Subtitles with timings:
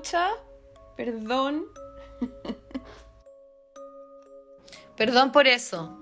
[0.00, 0.28] Escucha,
[0.96, 1.66] perdón.
[4.96, 5.94] Perdón por eso.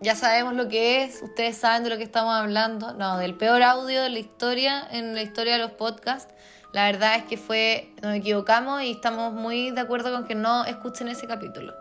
[0.00, 2.94] Ya sabemos lo que es, ustedes saben de lo que estamos hablando.
[2.94, 6.34] No, del peor audio de la historia, en la historia de los podcasts.
[6.72, 10.64] La verdad es que fue, nos equivocamos y estamos muy de acuerdo con que no
[10.64, 11.74] escuchen ese capítulo.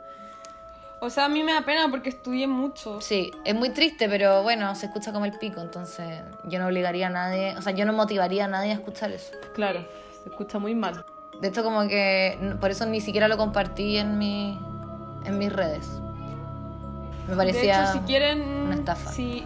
[1.02, 3.02] O sea, a mí me da pena porque estudié mucho.
[3.02, 7.08] Sí, es muy triste, pero bueno, se escucha como el pico, entonces yo no obligaría
[7.08, 9.32] a nadie, o sea, yo no motivaría a nadie a escuchar eso.
[9.56, 9.84] Claro,
[10.22, 11.04] se escucha muy mal.
[11.42, 14.60] De hecho, como que por eso ni siquiera lo compartí en, mi,
[15.26, 15.88] en mis redes.
[17.28, 18.42] Me parecía de hecho, si quieren.
[18.42, 19.12] una estafa.
[19.12, 19.44] Si,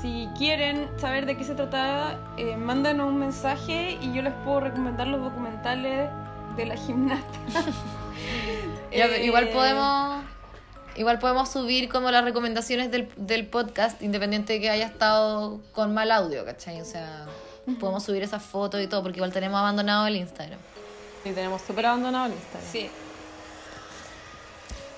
[0.00, 4.60] si- quieren saber de qué se trataba, eh, mándanos un mensaje y yo les puedo
[4.60, 6.08] recomendar los documentales
[6.56, 7.38] de la gimnasta.
[8.92, 10.22] Ya, Eh, igual podemos
[10.96, 15.94] igual podemos subir como las recomendaciones del, del podcast independiente de que haya estado con
[15.94, 16.80] mal audio, ¿cachai?
[16.80, 17.24] O sea,
[17.78, 20.58] podemos subir esas fotos y todo porque igual tenemos abandonado el Instagram.
[21.24, 22.70] Y tenemos súper abandonado el Instagram.
[22.72, 22.90] Sí.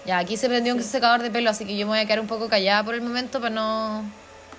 [0.04, 2.20] Ya, aquí se prendió un secador de pelo, así que yo me voy a quedar
[2.20, 4.04] un poco callada por el momento para no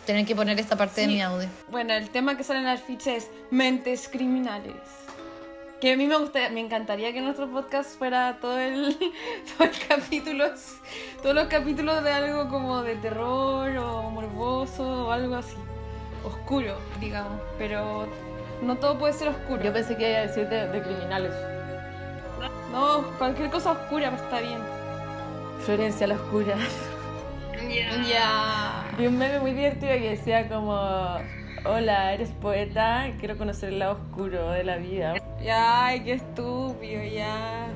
[0.05, 1.13] tener que poner esta parte de Sí.
[1.13, 1.47] mi audio.
[1.69, 4.75] Bueno, el tema que sale en el afiche es mentes criminales.
[5.81, 8.97] Que a mí me gusta, me encantaría que nuestro podcast fuera todo el,
[9.57, 10.61] todo el capítulos,
[11.21, 15.55] todos los capítulos de algo como de terror o morboso o algo así.
[16.23, 17.39] Oscuro, digamos.
[17.57, 18.07] Pero
[18.61, 19.61] no todo puede ser oscuro.
[19.63, 21.33] Yo pensé que iba a decir de, de criminales.
[22.71, 24.59] No, cualquier cosa oscura está bien.
[25.59, 26.55] Florencia la oscura.
[28.07, 28.85] Ya.
[28.97, 30.73] Vi un meme muy divertido que decía como,
[31.65, 35.15] hola, eres poeta, quiero conocer el lado oscuro de la vida.
[35.41, 37.67] Ya, ay, qué estúpido, ya.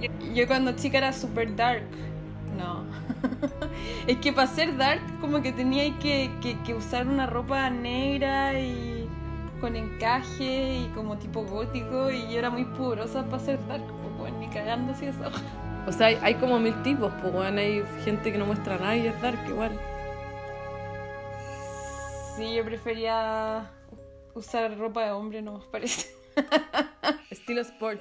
[0.00, 1.82] Yo, yo cuando chica era super dark.
[2.56, 2.84] No.
[4.06, 8.58] es que para ser dark como que tenía que, que, que usar una ropa negra
[8.58, 9.08] y
[9.60, 13.84] con encaje y como tipo gótico y yo era muy pudorosa para ser dark.
[13.86, 15.30] Pues bueno, ni cagando así eso.
[15.86, 18.96] O sea, hay, hay como mil tipos, pues bueno, hay gente que no muestra nada
[18.96, 19.72] y es dark igual.
[22.36, 23.70] Sí, yo prefería
[24.34, 26.08] usar ropa de hombre, no me parece.
[27.30, 28.00] Estilo sport.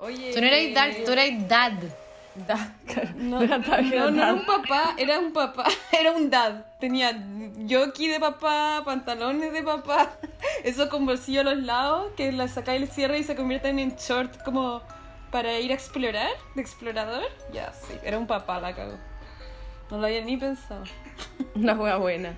[0.00, 0.32] Oye.
[0.34, 1.72] Tú no eres dark, tú eres dad.
[2.34, 2.74] Da-
[3.16, 6.64] No, no, no era un papá, era un papá, era un dad.
[6.80, 7.12] Tenía
[7.70, 10.10] jockey de papá, pantalones de papá,
[10.64, 13.94] eso con bolsillo a los lados, que la sacáis el cierre y se convierten en
[13.96, 14.82] short como
[15.30, 17.22] para ir a explorar, de explorador.
[17.52, 18.96] Ya, sí, era un papá, la cago.
[19.90, 20.84] No lo había ni pensado.
[21.54, 22.36] Una hueá buena.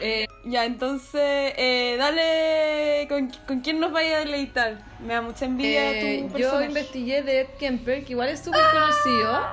[0.00, 1.20] Eh, ya, entonces,
[1.56, 4.78] eh, dale, ¿con, ¿con quién nos vaya a deleitar?
[5.00, 6.66] Me da mucha envidia Eh, tu yo personaje.
[6.66, 9.46] investigué de Ed Kemper, que igual es súper conocido.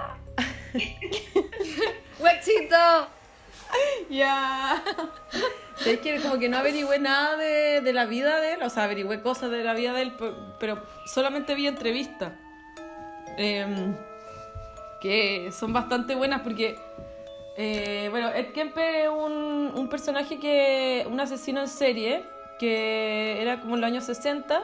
[2.20, 3.08] ¡Huechito!
[4.10, 4.84] Ya.
[5.86, 8.84] Es que como que no averigüé nada de, de la vida de él, o sea,
[8.84, 12.34] averigüé cosas de la vida de él, pe- pero solamente vi entrevistas.
[13.38, 13.96] Em,
[15.02, 16.78] que son bastante buenas porque,
[17.58, 22.24] eh, bueno, Ed Kemper es un, un personaje que, un asesino en serie,
[22.60, 24.62] que era como en los años 60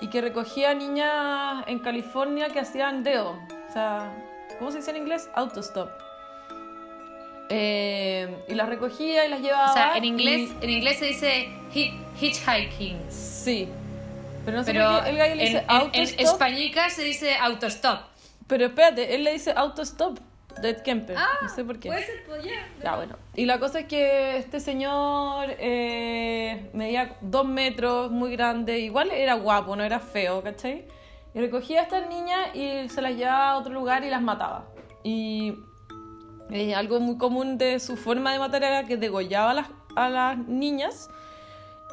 [0.00, 4.12] y que recogía niñas en California que hacían deo, o sea,
[4.58, 5.28] ¿cómo se dice en inglés?
[5.34, 5.90] Autostop.
[7.50, 9.70] Eh, y las recogía y las llevaba.
[9.70, 12.98] O sea, en y- inglés, en inglés se dice hi- hitchhiking.
[13.10, 13.68] Sí.
[14.44, 16.20] Pero no sé Pero por qué el gallo le en, dice en- en autostop.
[16.20, 18.00] españica se dice autostop.
[18.46, 20.18] Pero espérate, él le dice autostop.
[20.62, 21.16] Dead Kemper.
[21.18, 21.88] Ah, no sé por qué.
[21.88, 22.52] Puede ser, pues, ya.
[22.82, 23.16] Ya, bueno.
[23.34, 28.78] Y la cosa es que este señor eh, medía dos metros, muy grande.
[28.78, 30.84] Igual era guapo, no era feo, ¿cachai?
[31.34, 34.66] Y recogía a estas niñas y se las llevaba a otro lugar y las mataba.
[35.02, 35.54] Y
[36.50, 39.66] eh, algo muy común de su forma de matar era que degollaba a las,
[39.96, 41.10] a las niñas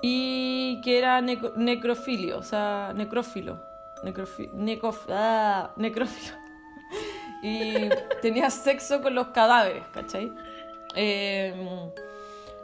[0.03, 3.59] y que era necrofilio, o sea, necrófilo.
[4.03, 6.35] Necrofi- necof- ah, necrófilo.
[7.41, 7.90] Y
[8.22, 10.32] tenía sexo con los cadáveres, ¿cachai?
[10.96, 11.53] Eh,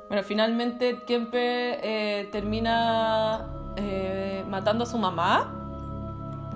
[0.08, 5.54] bueno, finalmente Ed Kemper eh, termina eh, matando a su mamá.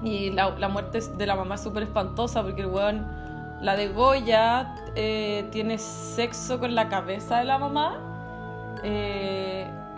[0.03, 3.05] Y la, muerte de la mamá es súper espantosa porque el weón
[3.61, 7.99] la de Goya tiene sexo con la cabeza de la mamá.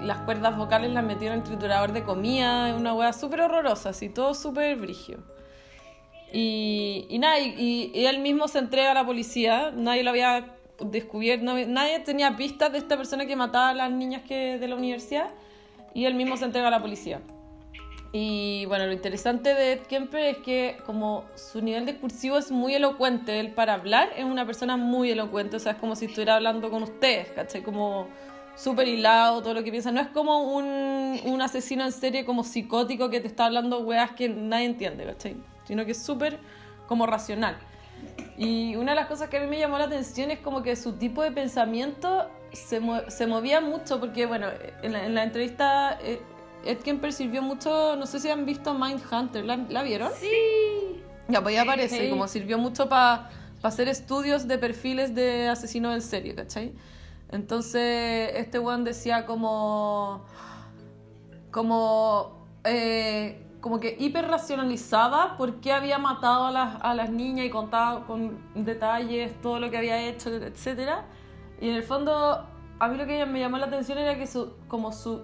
[0.01, 2.75] Las cuerdas vocales las metieron en triturador de comida.
[2.75, 5.19] Una weá súper horrorosa, así todo súper brigio.
[6.33, 9.71] Y, y nada, y, y él mismo se entrega a la policía.
[9.71, 14.23] Nadie lo había descubierto, nadie tenía pistas de esta persona que mataba a las niñas
[14.27, 15.29] que, de la universidad.
[15.93, 17.21] Y él mismo se entrega a la policía.
[18.11, 22.75] Y bueno, lo interesante de Ed Kemper es que como su nivel discursivo es muy
[22.75, 26.35] elocuente, él para hablar es una persona muy elocuente, o sea, es como si estuviera
[26.35, 27.63] hablando con ustedes, ¿cachai?
[27.63, 28.07] Como
[28.55, 29.91] súper hilado, todo lo que piensa.
[29.91, 34.11] No es como un, un asesino en serie como psicótico que te está hablando weas
[34.11, 35.35] que nadie entiende, ¿cachai?
[35.65, 36.39] Sino que es súper
[36.87, 37.57] como racional.
[38.37, 40.75] Y una de las cosas que a mí me llamó la atención es como que
[40.75, 44.47] su tipo de pensamiento se, mue- se movía mucho, porque bueno,
[44.81, 46.21] en la, en la entrevista eh,
[46.65, 50.11] Ed Kemper sirvió mucho, no sé si han visto Mindhunter, ¿la, ¿la vieron?
[50.19, 51.01] Sí.
[51.29, 52.09] Ya, pues ya aparece, Sí.
[52.09, 53.29] como sirvió mucho para
[53.61, 56.73] hacer estudios de perfiles de asesinos en serie, ¿cachai?
[57.31, 60.25] Entonces, este weón decía como.
[61.51, 62.45] como.
[62.63, 68.05] eh, como que hiperracionalizaba por qué había matado a las, a las niñas y contaba
[68.05, 71.05] con detalles todo lo que había hecho, etcétera.
[71.61, 72.45] Y en el fondo,
[72.77, 75.23] a mí lo que me llamó la atención era que su, como su,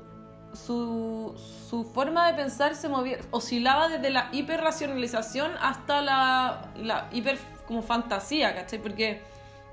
[0.54, 1.36] su,
[1.70, 7.38] su forma de pensar se movía, oscilaba desde la hiperracionalización hasta la, la hiper
[7.68, 8.82] como fantasía, ¿cachai?
[8.82, 9.22] Porque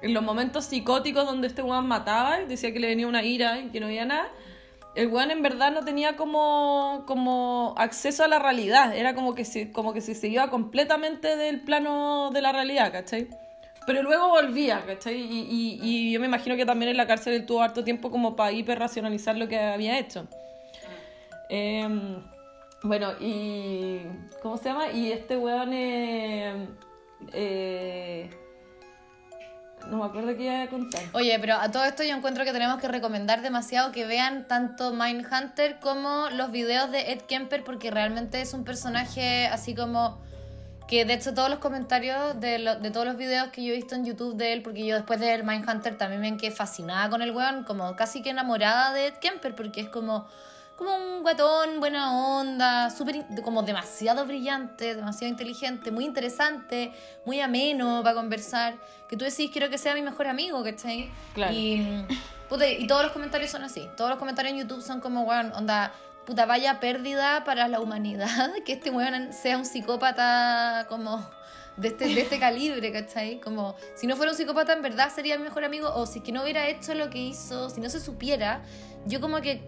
[0.02, 3.68] en los momentos psicóticos donde este weón mataba decía que le venía una ira y
[3.68, 4.26] que no había nada,
[4.96, 9.44] el weón en verdad no tenía como, como acceso a la realidad, era como que,
[9.44, 13.28] se, como que se, iba completamente del plano de la realidad, ¿cachai?
[13.87, 15.16] Pero luego volvía, ¿cachai?
[15.16, 18.10] Y, y, y yo me imagino que también en la cárcel él tuvo harto tiempo
[18.10, 20.26] como para hiperracionalizar lo que había hecho.
[21.49, 22.22] Em,
[22.82, 24.00] bueno, y.
[24.42, 24.90] ¿Cómo se llama?
[24.90, 25.72] Y este weón.
[25.72, 26.66] eh,
[27.32, 28.31] eh,
[29.91, 31.03] no me acuerdo qué iba a contar.
[31.12, 34.93] Oye, pero a todo esto yo encuentro que tenemos que recomendar demasiado que vean tanto
[34.93, 40.19] Mindhunter como los videos de Ed Kemper porque realmente es un personaje así como
[40.88, 43.77] que de hecho todos los comentarios de, lo- de todos los videos que yo he
[43.77, 47.11] visto en YouTube de él, porque yo después de ver Mindhunter también me quedé fascinada
[47.11, 50.29] con el weón, como casi que enamorada de Ed Kemper porque es como
[50.76, 56.93] como un guatón, buena onda, súper, in- como demasiado brillante, demasiado inteligente, muy interesante,
[57.25, 58.75] muy ameno para conversar.
[59.08, 61.11] Que tú decís, quiero que sea mi mejor amigo, ¿cachai?
[61.34, 61.52] Claro.
[61.55, 62.06] Y, mm,
[62.49, 63.88] puta, y todos los comentarios son así.
[63.96, 65.93] Todos los comentarios en YouTube son como, weón, onda,
[66.26, 71.25] puta, vaya pérdida para la humanidad que este weón sea un psicópata como
[71.76, 73.38] de este, de este calibre, ¿cachai?
[73.40, 76.25] Como, si no fuera un psicópata, en verdad sería mi mejor amigo, o si es
[76.25, 78.62] que no hubiera hecho lo que hizo, si no se supiera,
[79.06, 79.62] yo como que,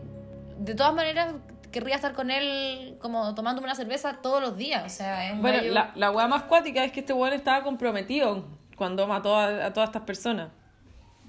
[0.59, 1.35] de todas maneras,
[1.73, 5.43] querría estar con él como tomándome una cerveza todos los días, o sea, es un
[5.43, 8.45] Bueno, gallo- la, la weá más cuática es que este weón estaba comprometido
[8.77, 10.49] cuando mató a, a todas estas personas.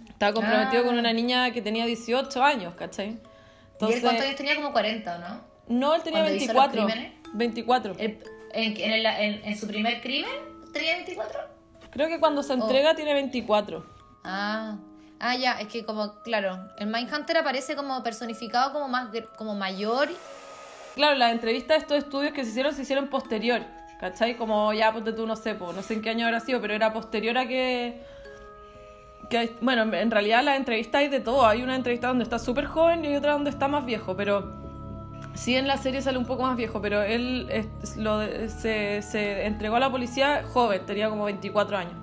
[0.10, 0.86] Estaba comprometido Ah.
[0.86, 3.20] con una niña que tenía 18 años, ¿cachai?
[3.82, 4.56] ¿Y él cuántos años tenía?
[4.56, 5.42] Como 40, ¿o ¿no?
[5.70, 6.86] No, él tenía cuando hizo los 24.
[6.88, 7.14] crímenes?
[7.34, 7.96] 24.
[7.98, 8.24] El-
[8.54, 10.32] en, en el- en- en su primer crimen
[10.74, 11.40] tenía 24.
[11.92, 12.44] Creo que cuando Oh.
[12.44, 13.86] se entrega tiene 24.
[14.24, 14.78] Ah,
[15.20, 19.56] ah, ya, es que como, claro, el Mindhunter aparece como personificado como más gr- como
[19.56, 20.10] mayor.
[20.96, 23.62] Claro, las entrevistas de estos estudios que se hicieron se hicieron posterior,
[24.00, 24.36] ¿cachai?
[24.38, 26.74] Como ya, pues tú no sé, po, no sé en qué año habrá sido, pero
[26.74, 28.02] era posterior a que...
[29.30, 31.46] que bueno, en realidad las entrevistas hay de todo.
[31.46, 34.58] Hay una entrevista donde está súper joven y hay otra donde está más viejo, pero...
[35.36, 39.02] Sí, en la serie sale un poco más viejo, pero él es- lo de- se,
[39.04, 41.94] se entregó a la policía joven, tenía como 24 años.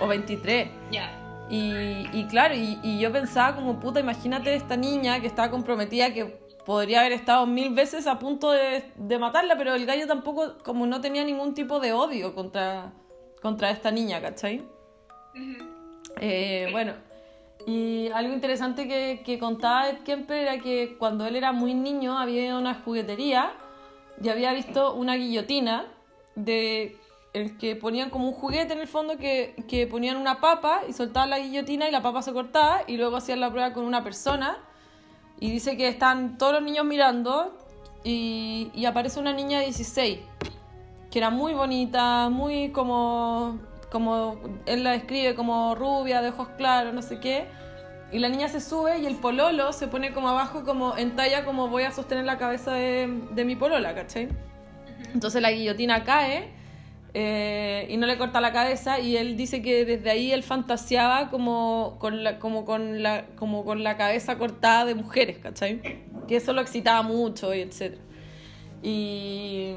[0.00, 0.68] O 23.
[0.90, 1.10] Ya.
[1.54, 6.12] Y, y claro, y, y yo pensaba como puta, imagínate esta niña que estaba comprometida,
[6.12, 6.24] que
[6.66, 10.86] podría haber estado mil veces a punto de, de matarla, pero el gallo tampoco, como
[10.86, 12.92] no tenía ningún tipo de odio contra,
[13.40, 14.62] contra esta niña, ¿cachai?
[16.20, 16.94] Eh, bueno,
[17.66, 22.18] y algo interesante que, que contaba Ed Kemper era que cuando él era muy niño
[22.18, 23.52] había una juguetería
[24.20, 25.86] y había visto una guillotina
[26.34, 26.96] de
[27.34, 30.92] el que ponían como un juguete en el fondo que, que ponían una papa y
[30.92, 34.02] soltaban la guillotina y la papa se cortaba y luego hacían la prueba con una
[34.04, 34.56] persona
[35.40, 37.58] y dice que están todos los niños mirando
[38.04, 40.20] y, y aparece una niña de 16
[41.10, 43.58] que era muy bonita, muy como,
[43.90, 44.36] como
[44.66, 47.46] él la describe como rubia, de ojos claros, no sé qué.
[48.10, 51.44] Y la niña se sube y el pololo se pone como abajo, como en talla,
[51.44, 54.28] como voy a sostener la cabeza de, de mi polola, ¿cachai?
[55.12, 56.52] Entonces la guillotina cae
[57.14, 61.30] eh, y no le corta la cabeza y él dice que desde ahí él fantaseaba
[61.30, 65.80] como con la, como con la, como con la cabeza cortada de mujeres, ¿cachai?
[66.26, 68.02] Que eso lo excitaba mucho y etcétera.
[68.82, 69.74] Y,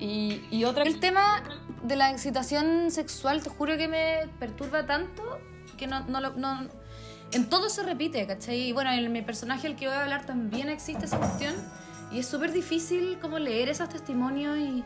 [0.00, 0.84] y, y otra...
[0.84, 1.42] El tema
[1.84, 5.22] de la excitación sexual, te juro que me perturba tanto
[5.78, 6.32] que no, no lo.
[6.32, 6.68] No,
[7.32, 8.68] en todo se repite, ¿cachai?
[8.68, 11.54] Y bueno, en mi personaje, el que voy a hablar, también existe esa cuestión.
[12.10, 14.82] Y es súper difícil como leer esos testimonios y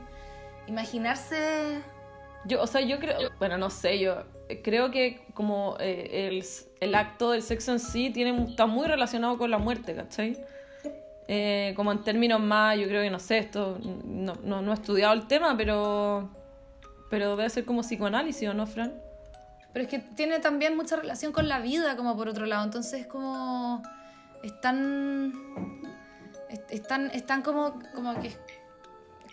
[0.67, 1.81] imaginarse.
[2.45, 4.25] Yo, o sea, yo creo, bueno, no sé, yo
[4.63, 6.45] creo que como eh, el,
[6.81, 10.37] el acto del sexo en sí tiene, está muy relacionado con la muerte, ¿cachai?
[11.29, 14.75] Eh, como en términos más, yo creo que no sé, esto no, no, no he
[14.75, 16.29] estudiado el tema, pero,
[17.11, 18.93] pero debe ser como psicoanálisis, ¿o no, Fran?
[19.73, 22.65] Pero es que tiene también mucha relación con la vida, como por otro lado.
[22.65, 23.83] Entonces, como.
[24.43, 25.33] Es tan.
[26.51, 28.33] Es, están, están como, como que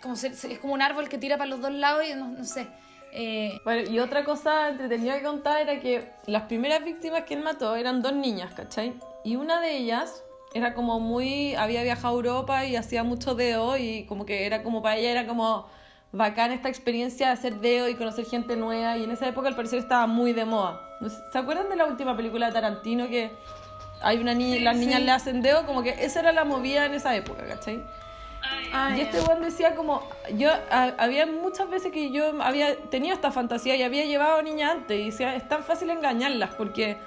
[0.02, 2.44] como se- es como un árbol que tira para los dos lados y no, no
[2.44, 2.68] sé.
[3.12, 7.42] Eh, Bueno, y otra cosa entretenida que contar era que las primeras víctimas que él
[7.44, 8.94] mató eran dos niñas, ¿cachai?
[9.24, 11.56] Y una de ellas era como muy.
[11.56, 15.12] había viajado a Europa y hacía mucho deo y como que era como para ella
[15.12, 15.68] era como
[16.12, 19.56] bacán esta experiencia de hacer deo y conocer gente nueva y en esa época al
[19.56, 20.80] parecer estaba muy de moda.
[21.32, 23.32] ¿Se acuerdan de la última película de Tarantino que
[24.02, 25.66] hay una niña, las niñas le hacen deo?
[25.66, 27.84] Como que esa era la movida en esa época, ¿cachai?
[28.72, 33.16] Ah, Y este weón decía como, yo, a- había muchas veces que yo había tenido
[33.16, 36.98] esta fantasía y había llevado niñas antes y decía, es tan fácil engañarlas porque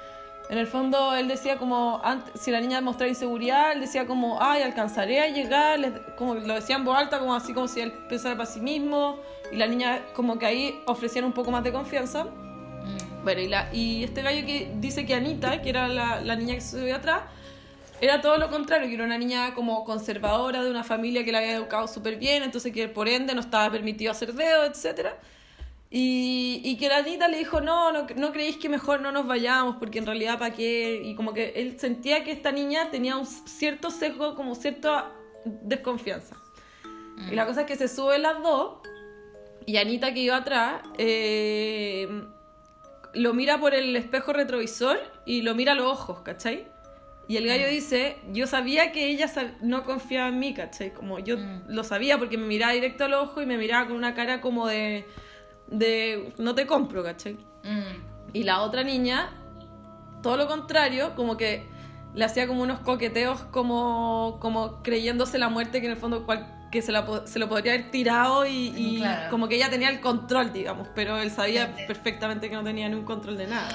[0.51, 4.43] en el fondo él decía como, antes, si la niña mostraba inseguridad, él decía como,
[4.43, 7.81] ay, alcanzaré a llegar, les- como lo decía en voz alta, como así como si
[7.81, 9.19] él pensara para sí mismo
[9.53, 12.27] y la niña como que ahí ofrecían un poco más de confianza.
[13.23, 16.55] Bueno, y, la, y este gallo que dice que Anita, que era la, la niña
[16.57, 17.21] que se subió atrás,
[18.03, 21.39] era todo lo contrario, que era una niña como conservadora de una familia que la
[21.39, 25.11] había educado súper bien, entonces que por ende no estaba permitido hacer dedo, etc.
[25.89, 29.29] Y, y que la Anita le dijo, no, no, no creéis que mejor no nos
[29.29, 33.17] vayamos, porque en realidad para qué, y como que él sentía que esta niña tenía
[33.17, 35.13] un cierto sesgo, como cierta
[35.45, 36.35] desconfianza.
[37.31, 38.79] Y la cosa es que se suben las dos,
[39.65, 42.09] y Anita que iba atrás, eh,
[43.15, 46.67] lo mira por el espejo retrovisor y lo mira a los ojos, ¿cachai?
[47.29, 49.31] Y el gallo dice, yo sabía que ella
[49.63, 50.93] no confiaba en mí, ¿cachai?
[50.93, 51.37] Como yo
[51.69, 54.67] lo sabía porque me miraba directo al ojo y me miraba con una cara como
[54.67, 55.07] de,
[55.69, 57.35] de no te compro, ¿cachai?
[57.65, 59.31] mm, Y la otra niña,
[60.23, 61.67] todo lo contrario, como que
[62.15, 66.69] le hacía como unos coqueteos como, como creyéndose la muerte que en el fondo cual-
[66.71, 69.31] que se, la, po- se lo podría haber tirado y, y Claro.
[69.31, 73.05] como que ella tenía el control, digamos, pero él sabía perfectamente que no tenía ningún
[73.07, 73.69] control de nada.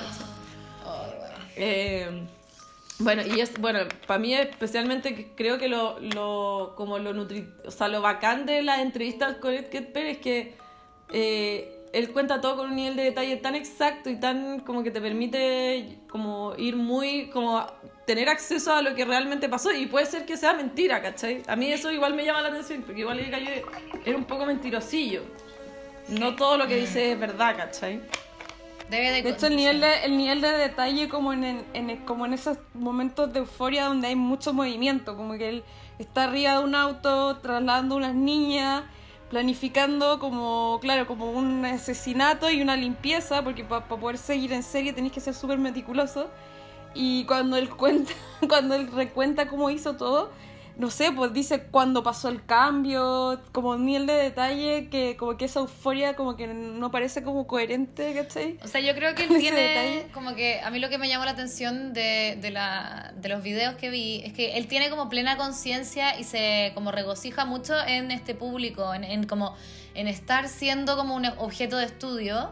[0.85, 1.35] ay, bueno.
[1.55, 2.27] Eh,
[2.99, 7.71] bueno, y es, bueno, para mí especialmente creo que lo, lo, como lo nutri, o
[7.71, 10.55] sea, lo bacán de las entrevistas con Ed Ketper es que
[11.13, 14.91] eh, él cuenta todo con un nivel de detalle tan exacto y tan como que
[14.91, 17.65] te permite como ir muy, como
[18.05, 21.43] tener acceso a lo que realmente pasó y puede ser que sea mentira, ¿cachai?
[21.47, 25.23] A mí eso igual me llama la atención porque igual era un poco mentirosillo.
[26.09, 28.01] No todo lo que dice es verdad, ¿cachai?
[28.89, 31.97] Debe de, De hecho, el nivel de, el nivel de detalle como en, en- en-
[32.05, 35.63] como en esos momentos de euforia donde hay mucho movimiento, como que él
[35.99, 38.83] está arriba de un auto trasladando unas niñas,
[39.29, 44.93] planificando como, claro, como un asesinato y una limpieza, porque para poder seguir en serie
[44.93, 46.29] tenés que ser súper meticuloso.
[46.93, 48.13] Y cuando él cuenta,
[48.47, 50.31] cuando él recuenta cómo hizo todo,
[50.77, 55.45] no sé, pues dice cuándo pasó el cambio, como nivel de detalle que como que
[55.45, 58.59] esa euforia como que no parece como coherente, ¿cachai?
[58.63, 60.07] O sea, yo creo que él tiene detalle.
[60.13, 63.41] como que a mí lo que me llamó la atención de, de, la, de los
[63.41, 67.73] videos que vi es que él tiene como plena conciencia y se como regocija mucho
[67.85, 69.55] en este público, en, en como
[69.95, 72.51] en estar siendo como un objeto de estudio.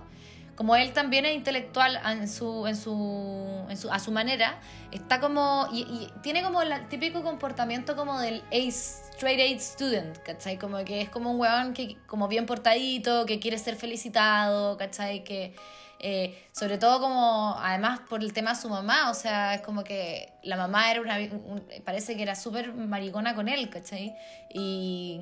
[0.55, 4.57] Como él también es intelectual en su, en su, a su manera,
[4.91, 5.67] está como.
[5.73, 10.57] Y, tiene como el típico comportamiento como del ace, straight A student, ¿cachai?
[10.57, 15.23] Como que es como un weón que, como bien portadito, que quiere ser felicitado, ¿cachai?
[15.25, 15.53] Que.
[15.99, 19.83] eh, sobre todo como, además por el tema de su mamá, o sea, es como
[19.83, 24.13] que la mamá era una, un- parece que era súper maricona con él, ¿cachai?
[24.53, 25.19] Y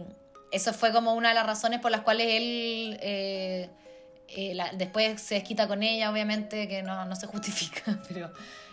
[0.52, 3.70] eso fue como una de las razones por las cuales él eh,
[4.36, 8.28] eh, la- después se desquita con ella, obviamente, que no, no se justifica, pero...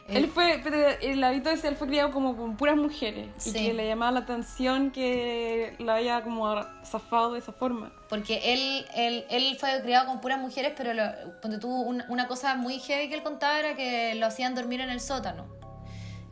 [0.08, 3.50] eh, Él fue, pero el hábito ese, él fue criado como con puras mujeres y
[3.50, 3.52] Sí.
[3.52, 7.92] que le llamaba la atención que la haya como zafado de esa forma.
[8.08, 11.02] Porque él, él, él fue criado con puras mujeres, pero lo,
[11.40, 14.80] ponte tú, una, una cosa muy heavy que él contaba era que lo hacían dormir
[14.80, 15.46] en el sótano.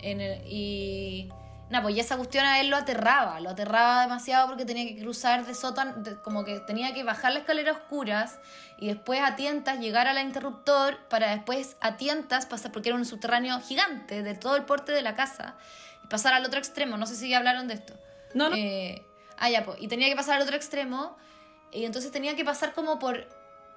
[0.00, 1.28] En el- y
[1.70, 4.98] nada, pues y esa cuestión a él lo aterraba, lo aterraba demasiado porque tenía que
[5.00, 8.38] cruzar de sótano, de- como que tenía que bajar la escalera a oscuras
[8.78, 13.04] y después a tientas llegar al interruptor para después a tientas pasar, porque era un
[13.04, 15.56] subterráneo gigante de todo el porte de la casa,
[16.04, 16.96] y pasar al otro extremo.
[16.96, 17.94] No sé si ya hablaron de esto.
[18.34, 18.56] No, no.
[18.56, 19.04] Eh,
[19.38, 19.78] ah, ya, pues.
[19.80, 21.16] Y tenía que pasar al otro extremo.
[21.72, 23.26] Y entonces tenía que pasar como por.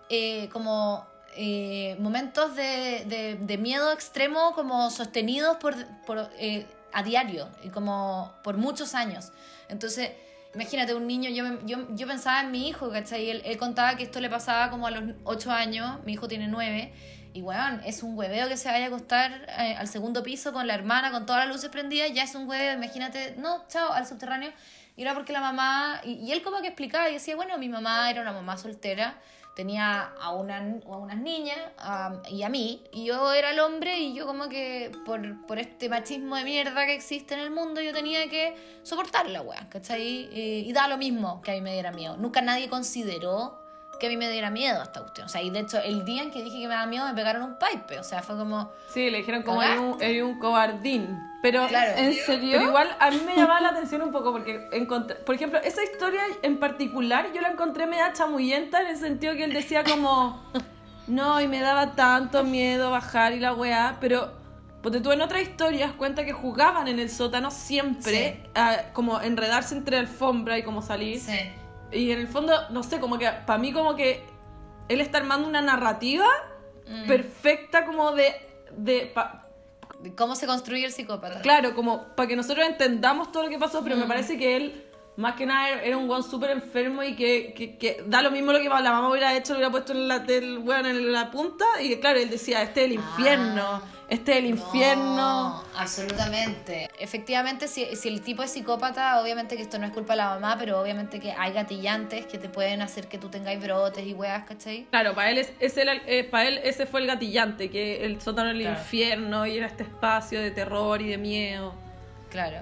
[0.09, 1.07] eh, como.
[1.35, 5.73] eh, momentos de, de- de miedo extremo, como sostenidos por,
[6.05, 7.49] por, eh, a diario.
[7.63, 9.31] Y como por muchos años.
[9.69, 10.11] Entonces.
[10.53, 13.29] Imagínate, un niño, yo, yo, yo pensaba en mi hijo, ¿cachai?
[13.29, 16.49] Él, él contaba que esto le pasaba como a los 8 años, mi hijo tiene
[16.49, 16.91] 9,
[17.33, 20.67] Y weón, es un hueveo que se vaya a acostar eh, al segundo piso con
[20.67, 24.05] la hermana, con todas las luces prendidas, ya es un hueveo, imagínate, no, chao, al
[24.05, 24.51] subterráneo.
[24.97, 27.69] Y era porque la mamá, y, y él como que explicaba y decía, bueno, mi
[27.69, 29.15] mamá era una mamá soltera,
[29.55, 33.99] tenía a, una, a unas niñas a- y a mí, y yo era el hombre
[33.99, 37.81] y yo como que por, por este machismo de mierda que existe en el mundo,
[37.81, 40.01] yo tenía que soportar la weá, ¿cachai?
[40.31, 42.17] Y, y da lo mismo que a mí me diera miedo.
[42.17, 43.60] Nunca nadie consideró
[44.01, 45.27] que a mí me diera miedo esta cuestión.
[45.27, 47.13] O sea, y de hecho, el día en que dije que me daba miedo, me
[47.13, 47.99] pegaron un pipe.
[47.99, 48.71] O sea, fue como.
[48.89, 51.19] Sí, le dijeron como eres un, eres un cobardín.
[51.43, 51.97] Pero, Claro.
[51.97, 52.53] ¿En serio?
[52.53, 55.83] pero igual a mí me llamaba la atención un poco porque encontré, por ejemplo, esa
[55.83, 60.43] historia en particular yo la encontré media chamuyenta en el sentido que él decía como,
[61.07, 64.31] no, y me daba tanto miedo bajar y la weá, pero
[64.81, 69.75] porque tú en otras historias cuenta que jugaban en el sótano siempre, a como enredarse
[69.75, 71.19] entre alfombra y como salir.
[71.19, 71.39] Sí.
[71.91, 74.23] Y en el fondo, no sé, como que para mí como que
[74.89, 76.25] él está armando una narrativa
[76.87, 77.07] Mm.
[77.07, 78.33] perfecta como de...
[78.75, 79.47] de pa-
[80.17, 81.41] ¿Cómo se construye el psicópata?
[81.41, 83.99] claro, como para que nosotros entendamos todo lo que pasó, pero Mm.
[83.99, 84.83] me parece que él,
[85.15, 88.51] más que nada, era un guan súper enfermo y que, que, que da lo mismo
[88.51, 91.29] lo que la mamá hubiera hecho, lo hubiera puesto en la, del, weón, en la
[91.29, 91.65] punta.
[91.81, 93.81] Y que, claro, él decía, este es el infierno, Ah.
[94.11, 95.15] Este es el infierno.
[95.15, 96.89] No, absolutamente.
[96.99, 100.29] Efectivamente, si, si el tipo es psicópata, obviamente que esto no es culpa de la
[100.29, 104.13] mamá, pero obviamente que hay gatillantes que te pueden hacer que tú tengáis brotes y
[104.13, 104.85] weas, ¿cachai?
[104.91, 108.21] Claro, para él, es, es el- eh, para él ese fue el gatillante, que el
[108.21, 108.79] sótano era el Claro.
[108.79, 111.73] infierno y era este espacio de terror y de miedo.
[112.29, 112.57] Claro.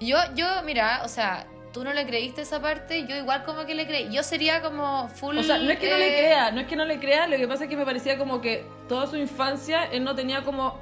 [0.00, 3.74] Yo, yo, mira, o sea, tú no le creíste esa parte, yo igual como que
[3.74, 4.08] le creí.
[4.12, 5.38] Yo sería como full.
[5.38, 7.26] O sea, no es que no le eh, crea, no es que no le crea,
[7.26, 10.42] lo que pasa es que me parecía como que toda su infancia él no tenía
[10.42, 10.78] como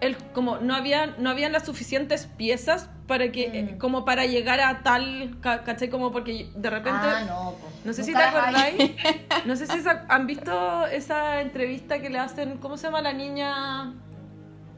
[0.00, 3.78] él como no había no habían las suficientes piezas para que eh, Mm.
[3.78, 5.90] como para llegar a tal, ca- ¿cachai?
[5.90, 7.54] Como porque de repente Ah, no,
[7.84, 8.76] no sé si te acordáis,
[9.44, 13.12] no sé si esa- han visto esa entrevista que le hacen, ¿cómo se llama la
[13.12, 13.92] niña?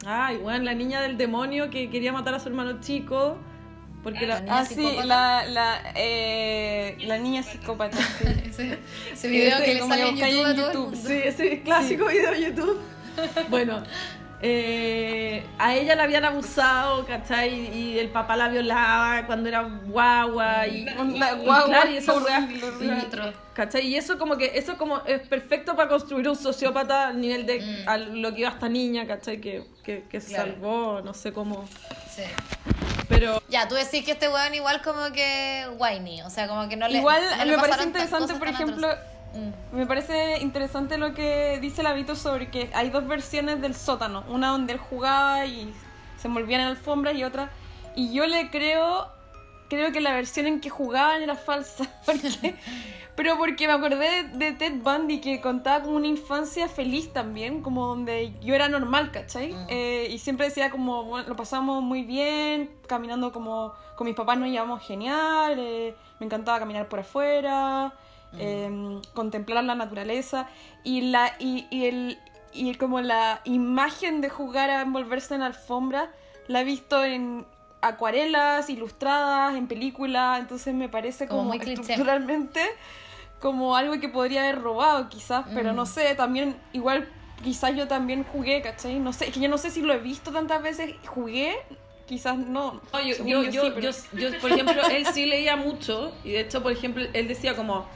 [0.04, 3.38] Ay, bueno, la niña del demonio que quería matar a su hermano chico.
[4.02, 7.96] Porque la, La niña Ah, sí, la, la, eh, la niña psicópata.
[8.18, 8.24] sí.
[8.48, 8.78] ese,
[9.12, 10.90] ese video Ese que le sale en YouTube a todo el YouTube.
[10.94, 11.08] mundo.
[11.08, 12.80] Sí, ese clásico video de YouTube.
[13.50, 13.82] Bueno,
[14.44, 17.76] eh, a ella la habían abusado, ¿cachai?
[17.78, 20.66] Y el papá la violaba cuando era guagua.
[20.66, 23.86] Y, La y guagua, claro, y y- ¿Cachai?
[23.86, 27.60] Y eso como que eso como es perfecto para construir un sociópata al nivel de
[27.60, 27.88] Mm.
[27.88, 29.40] a lo que iba esta niña, ¿cachai?
[29.40, 30.52] Que, que, que se Claro.
[30.52, 31.68] salvó, no sé cómo.
[32.10, 32.22] Sí.
[33.08, 36.76] Pero Ya, tú decís que este weón igual como que whiny, o sea, como que
[36.76, 39.11] no le Igual no le me parece interesante, por ejemplo, atroces.
[39.34, 39.76] Mm.
[39.76, 44.24] me parece interesante lo que dice la Vito sobre que hay dos versiones del sótano,
[44.28, 45.72] una donde él jugaba y
[46.18, 47.50] se envolvían en alfombras y otra
[47.96, 49.08] y yo le creo
[49.68, 52.54] creo que la versión en que jugaban era falsa, porque
[53.14, 57.86] pero porque me acordé de Ted Bundy que contaba como una infancia feliz también, como
[57.86, 59.52] donde yo era normal, ¿cachai?
[59.52, 59.66] Mm.
[59.68, 64.38] Eh, y siempre decía como, bueno, lo pasamos muy bien, caminando como con mis papás
[64.38, 67.92] nos llevamos genial, eh, me encantaba caminar por afuera,
[68.38, 70.48] eh, contemplar la naturaleza
[70.84, 72.18] y la y, y el
[72.54, 76.10] y como la imagen de jugar a envolverse en alfombra
[76.48, 77.46] la he visto en
[77.80, 81.80] acuarelas ilustradas en películas entonces me parece Como como, muy cliché.
[81.80, 82.60] estructuralmente
[83.40, 85.76] como algo que podría haber robado quizás pero Mm.
[85.76, 87.08] no sé también igual
[87.42, 88.98] quizás yo también jugué ¿cachai?
[89.00, 91.54] no sé es que yo no sé si lo he visto tantas veces jugué
[92.06, 95.24] quizás no No, yo, yo, yo yo, sí, pero- yo- yo, por ejemplo, él sí
[95.26, 97.86] leía mucho y de hecho, por ejemplo, él decía como,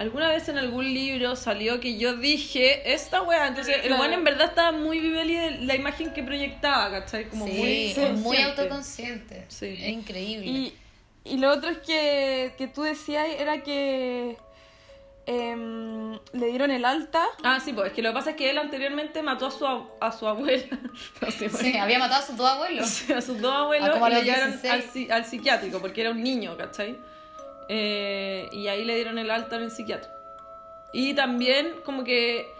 [0.00, 4.00] alguna vez en algún libro salió que yo dije esta weá, entonces el Claro.
[4.02, 7.28] weón en verdad estaba muy viveli de la imagen que proyectaba, ¿cachai?
[7.28, 8.42] Como sí, muy es muy consciente.
[8.62, 9.44] autoconsciente.
[9.48, 9.66] Sí.
[9.78, 10.46] Es increíble.
[10.46, 10.74] Y,
[11.24, 14.36] y lo otro es que, que tú decías era que
[15.26, 17.24] em, le dieron el alta.
[17.42, 19.64] Ah, sí, pues es que lo que pasa es que él anteriormente mató a su,
[19.66, 20.64] ab- a su abuela,
[21.20, 23.10] no Sí, había matado a sus dos abuelos.
[23.10, 25.10] a sus dos abuelos Ah, a y le llevaron 16.
[25.10, 26.96] al, al psiquiátrico porque era un niño, ¿cachai?
[27.72, 30.12] Eh, y ahí le dieron el alta en el psiquiatra.
[30.92, 32.52] Y también como que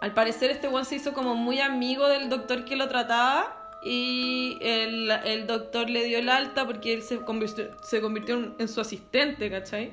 [0.00, 4.58] al parecer este weón se hizo como muy amigo del doctor que lo trataba y
[4.60, 8.68] el, el doctor le dio el alta porque él se convirtió, se convirtió en, en
[8.68, 9.92] su asistente, ¿cachai?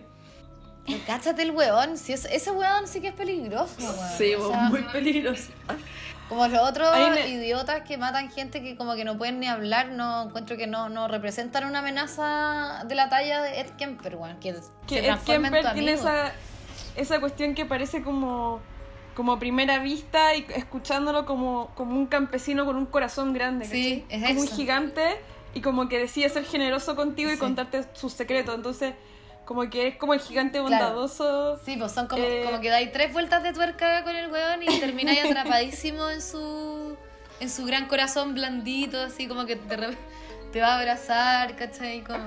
[1.07, 4.09] Cáchate el weón, si es, ese weón sí que es peligroso, weón.
[4.15, 5.51] Sí, O sea, muy peligroso.
[6.31, 6.95] Como los otros
[7.27, 10.87] idiotas que matan gente que como que no pueden ni hablar, no encuentro que no,
[10.87, 14.53] no representan una amenaza de la talla de Ed Kemper, weón, que,
[14.87, 16.31] Que se Ed transforma en tu Kemper tiene esa,
[16.95, 18.61] esa cuestión que parece como,
[19.13, 23.65] como a primera vista y escuchándolo como, como un campesino con un corazón grande.
[23.65, 24.55] Sí, es como un eso.
[24.55, 25.17] gigante
[25.53, 28.55] y como que decide ser generoso contigo y contarte sus secretos.
[28.55, 28.93] Entonces,
[29.51, 30.69] Como que es como el gigante Claro.
[30.69, 31.59] bondadoso.
[31.65, 34.63] Sí, pues son como, Eh, como que dais tres vueltas de tuerca con el weón
[34.63, 36.95] y termináis atrapadísimo en su
[37.41, 39.75] en su gran corazón blandito, así como que te,
[40.53, 42.01] te va a abrazar, ¿cachai?
[42.01, 42.23] Como...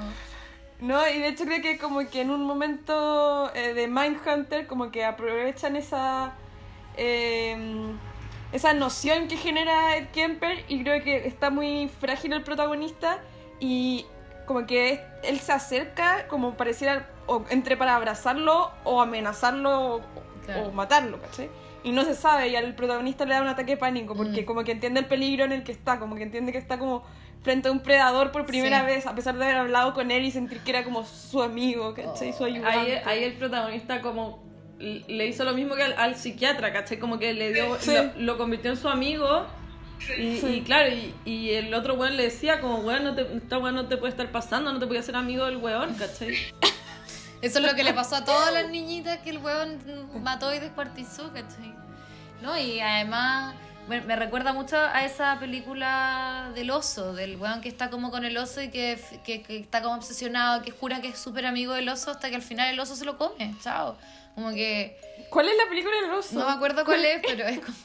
[0.80, 4.90] No, y de hecho creo que como que en un momento eh, de Mindhunter como
[4.90, 6.34] que aprovechan esa
[6.98, 7.56] eh,
[8.52, 13.18] esa noción que genera Ed Kemper y creo que está muy frágil el protagonista
[13.60, 14.04] y
[14.46, 20.00] como que él se acerca como pareciera o entre para abrazarlo o amenazarlo o,
[20.44, 20.68] Claro.
[20.68, 21.48] o matarlo, ¿cachai?
[21.83, 24.44] Y no se sabe y al protagonista le da un ataque de pánico porque Mm.
[24.44, 27.02] como que entiende el peligro en el que está, como que entiende que está como
[27.42, 28.87] frente a un predador por primera Sí.
[28.87, 31.94] vez, a pesar de haber hablado con él y sentir que era como su amigo,
[31.94, 32.33] ¿cachai?
[32.33, 33.02] Su Ahí, ayudante.
[33.07, 34.42] ahí el protagonista como
[34.78, 36.98] le hizo lo mismo que al, al psiquiatra, ¿cachai?
[36.98, 37.92] Como que le dio, Sí.
[37.94, 39.46] lo, lo convirtió en su amigo.
[40.18, 40.46] Y, Sí.
[40.46, 43.74] y claro, y, y el otro weón le decía como, weón, no te, esta weón
[43.74, 46.36] no te puede estar pasando, no te puede hacer amigo del weón, ¿cachai?
[47.42, 49.78] Eso es lo que le pasó a todas las niñitas que el weón
[50.22, 51.74] mató y descuartizó, ¿cachai?
[52.42, 52.58] ¿No?
[52.58, 53.54] Y además
[53.88, 58.24] me, me recuerda mucho a esa película del oso, del weón que está como con
[58.24, 61.74] el oso y que, que, que está como obsesionado, que jura que es súper amigo
[61.74, 63.96] del oso hasta que al final el oso se lo come, chao.
[64.34, 64.98] Como que
[65.30, 66.38] ¿Cuál es la película del oso?
[66.38, 67.76] no me acuerdo cuál es, pero es como...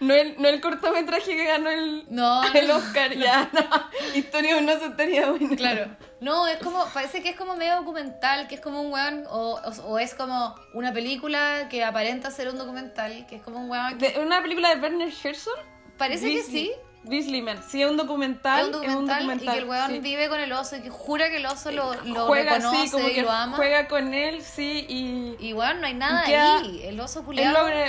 [0.00, 2.76] No el, no el cortometraje que ganó el, No, el no.
[2.76, 4.16] Oscar, ya, no.
[4.16, 5.56] Historia de un oso estaría buena.
[5.56, 5.96] Claro.
[6.20, 9.60] No, es como, parece que es como medio documental, que es como un weón, o,
[9.64, 13.70] o, o es como una película que aparenta ser un documental, que es como un
[13.70, 15.58] weón que ¿Una película de Werner Herzog?
[15.96, 16.72] parece que sí.
[17.04, 17.62] Grizzly Man.
[17.66, 18.60] Sí, es un documental.
[18.60, 19.98] Es un documental, y que el weón sí.
[20.00, 22.90] vive con el oso y que jura que el oso lo, lo juega, reconoce sí,
[22.90, 23.56] como y que lo ama.
[23.56, 25.36] juega con él, sí, y...
[25.38, 26.82] Y weón, no hay nada ahí.
[26.84, 27.58] El oso Él culiado.
[27.62, 27.86] logra...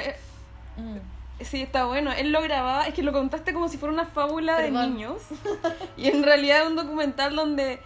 [0.77, 0.97] Mm.
[1.41, 2.11] Sí, está bueno.
[2.11, 5.21] Él lo grababa, es que lo contaste como si fuera una fábula de niños.
[5.97, 7.79] y en realidad es un documental donde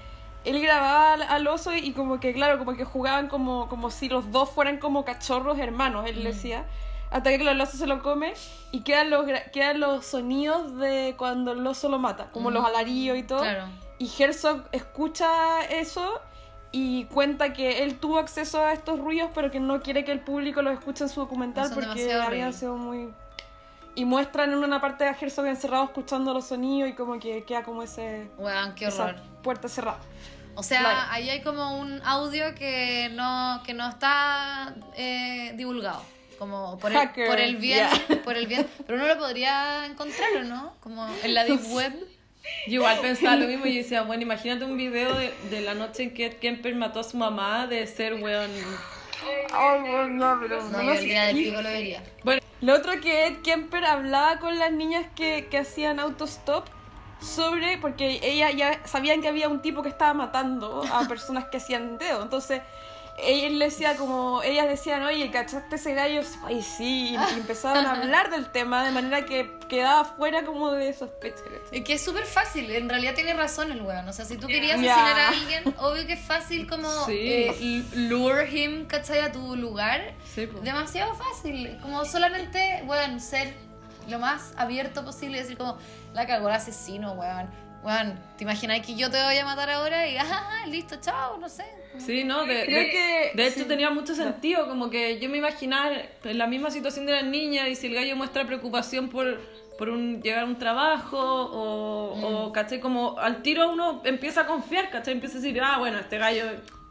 [0.43, 4.31] él grababa al, oso y como que, claro, como que jugaban como, como si los
[4.31, 6.23] dos fueran como cachorros hermanos, él Mm.
[6.23, 6.65] decía.
[7.11, 8.33] Hasta que el oso se lo come
[8.71, 12.53] y quedan los, quedan los sonidos de cuando el oso lo mata, como Mm.
[12.53, 13.41] los alaridos y todo.
[13.41, 13.65] Claro.
[13.99, 16.19] Y Herzog escucha eso
[16.71, 20.21] y cuenta que él tuvo acceso a estos ruidos, pero que no quiere que el
[20.21, 22.55] público los escuche en su documental porque horribles.
[22.55, 23.13] sido muy...
[23.95, 27.63] Y muestran en una parte a Herzog encerrado escuchando los sonidos y como que queda
[27.63, 28.27] como ese...
[28.37, 29.21] Weón, qué esa horror.
[29.43, 29.99] puerta cerrada.
[30.55, 30.99] O sea, Claro.
[31.11, 36.01] ahí hay como un audio que no, que no está eh, divulgado.
[36.39, 38.21] Como por el, Hacker, por el bien, ya.
[38.23, 38.67] por el bien.
[38.85, 40.73] Pero uno lo podría encontrar, ¿o no?
[40.79, 41.93] Como en la deep web.
[42.67, 46.03] Yo igual pensaba lo mismo y decía, bueno, imagínate un video de, de la noche
[46.03, 48.51] en que Kemper mató a su mamá de ser weón.
[49.53, 52.03] Ay, bueno, no, pero No, no yo lo el día del pico lo vería.
[52.23, 56.67] Bueno, Lo otro que Ed Kemper hablaba con las niñas que, que hacían autostop
[57.21, 61.57] sobre, porque ella ya sabían que había un tipo que estaba matando a personas que
[61.57, 62.21] hacían dedo.
[62.21, 62.61] Entonces,
[63.17, 66.21] él decía como, ellas decían, oye, ¿cachaste ese gallo?
[66.45, 67.11] Ay, sí.
[67.11, 71.41] Y empezaban a hablar del tema de manera que quedaba fuera como de sospecha.
[71.71, 74.07] Es que es súper fácil, en realidad tiene razón el weón.
[74.07, 74.95] O sea, si tú querías Ya.
[74.95, 77.13] asesinar a alguien, obvio que es fácil como Sí.
[77.19, 79.19] eh, lure him, ¿cachai?
[79.19, 80.13] A tu lugar.
[80.33, 80.59] sí, po.
[80.61, 81.77] Demasiado fácil.
[81.81, 83.53] Como solamente, weón, ser
[84.09, 85.77] lo más abierto posible decir como,
[86.13, 87.49] la cagó el asesino, weón.
[87.83, 90.07] Weón, ¿te imaginas que yo te voy a matar ahora?
[90.07, 91.65] Y, ah, listo, chao, no sé.
[91.99, 93.65] Sí, no, de, Creo de- que- de hecho sí.
[93.65, 95.91] tenía mucho sentido, como que yo me imaginaba
[96.23, 99.39] en la misma situación de la niña y si el gallo muestra preocupación por,
[99.77, 102.23] por un, llegar a un trabajo o, Mm.
[102.23, 102.79] o, ¿cachai?
[102.79, 105.13] Como al tiro uno empieza a confiar, ¿cachai?
[105.13, 106.45] Empieza a decir, ah, bueno, este gallo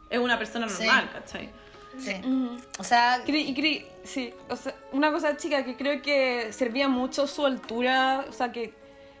[0.09, 0.83] es una persona Sí.
[0.85, 1.49] normal, ¿cachai?
[1.97, 2.13] Sí.
[2.23, 2.57] Ujú.
[2.79, 7.27] O sea, y cre- sí, o sea, una cosa chica que creo que servía mucho
[7.27, 8.73] su altura, o sea, que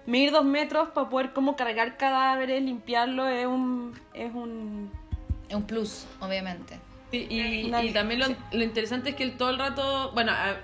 [0.05, 3.93] medir dos metros para poder como cargar cadáveres, limpiarlo, es un...
[4.13, 4.91] Es un
[5.49, 6.79] es un plus, obviamente.
[7.11, 8.35] Y, y, también lo, sí.
[8.53, 10.57] lo interesante es que él todo el rato, bueno, a-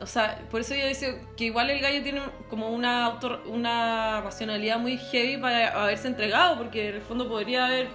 [0.00, 4.20] o sea, por eso yo decía que igual el gallo tiene como una auto, una
[4.22, 7.88] racionalidad muy heavy para haberse entregado, porque en el fondo podría haber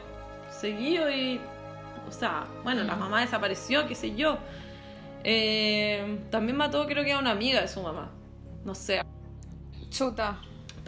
[0.51, 1.41] seguido y,
[2.07, 2.99] o sea, bueno, la Mm.
[2.99, 4.37] mamá desapareció, qué sé yo.
[5.23, 8.09] Eh, también mató creo que a una amiga de su mamá,
[8.63, 9.01] no sé.
[9.89, 10.37] chuta.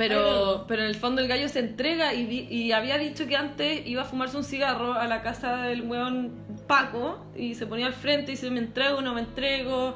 [0.07, 3.35] Pero, pero en el fondo el gallo se entrega y, di- y había dicho que
[3.35, 6.31] antes iba a fumarse un cigarro a la casa del weón
[6.67, 9.95] Paco y se ponía al frente y dice, me entrego, no me entrego,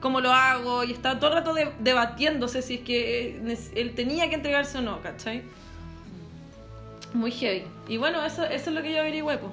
[0.00, 3.94] cómo lo hago, y estaba todo el rato de- debatiéndose si es que eh, él
[3.94, 5.42] tenía que entregarse o no, ¿cachai?
[7.12, 7.64] Muy heavy.
[7.88, 9.52] Y bueno, eso, eso es lo que yo averigüé, pues.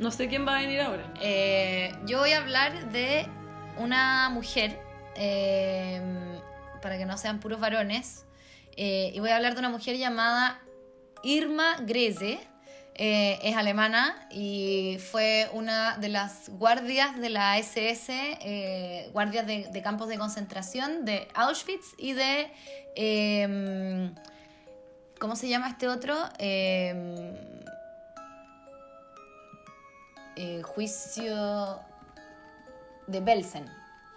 [0.00, 1.02] No sé quién va a venir ahora.
[1.20, 3.26] Eh, yo voy a hablar de
[3.78, 4.78] una mujer,
[5.16, 6.00] eh,
[6.82, 8.24] para que no sean puros varones,
[8.80, 10.60] eh, y voy a hablar de una mujer llamada
[11.24, 12.38] Irma Greze.
[12.94, 19.82] eh, es alemana y fue una de las guardias de la SS, eh, guardias de,
[19.82, 22.52] campos de concentración de Auschwitz y de...
[22.94, 24.14] em,
[25.18, 26.16] ¿Cómo se llama este otro?
[26.38, 27.34] Em,
[30.62, 31.80] juicio
[33.08, 33.66] de Belsen.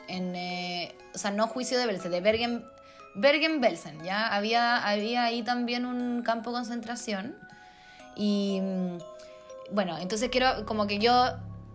[0.08, 0.36] En,
[1.16, 2.71] o sea, no juicio de Belsen, de Bergen,
[3.16, 4.04] Bergen-Belsen.
[4.04, 4.28] ¿ya?
[4.28, 7.36] Había, había ahí también un campo de concentración.
[8.16, 8.98] Y mm,
[9.72, 11.14] bueno, entonces quiero, como que yo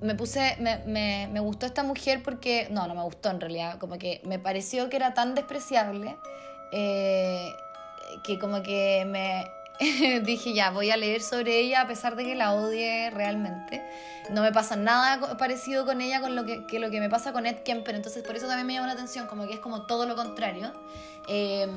[0.01, 3.79] me puse, me, me, me gustó esta mujer porque, no, no me gustó en realidad,
[3.79, 6.17] como que me pareció que era tan despreciable
[6.73, 7.55] eh,
[8.25, 9.45] que como que me
[10.23, 13.83] dije ya, voy a leer sobre ella a pesar de que la odie realmente.
[14.31, 17.33] No me pasa nada parecido con ella con lo que, que lo que me pasa
[17.33, 19.83] con Ed Kemper, entonces por eso también me llama la atención, como que es como
[19.83, 20.73] todo lo contrario.
[21.29, 21.69] Eh,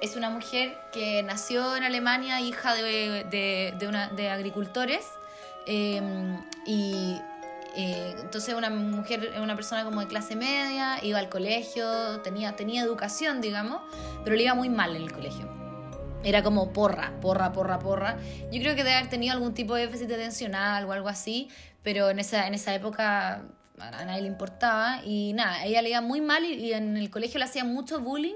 [0.00, 5.06] es una mujer que nació en Alemania, hija de, de, de una, de agricultores,
[5.66, 6.02] eh,
[6.66, 7.20] y
[7.76, 12.82] eh, entonces una mujer, una persona como de clase media, iba al colegio, tenía, tenía
[12.82, 13.80] educación, digamos,
[14.22, 15.63] pero le iba muy mal en el colegio.
[16.24, 18.16] Era como porra, porra, porra, porra.
[18.50, 21.48] Yo creo que debe haber tenido algún tipo de déficit atencional o algo así,
[21.82, 23.42] pero en esa, en esa época
[23.78, 25.02] a nadie le importaba.
[25.04, 28.00] Y nada, ella le iba muy mal y, y en el colegio le hacían mucho
[28.00, 28.34] bullying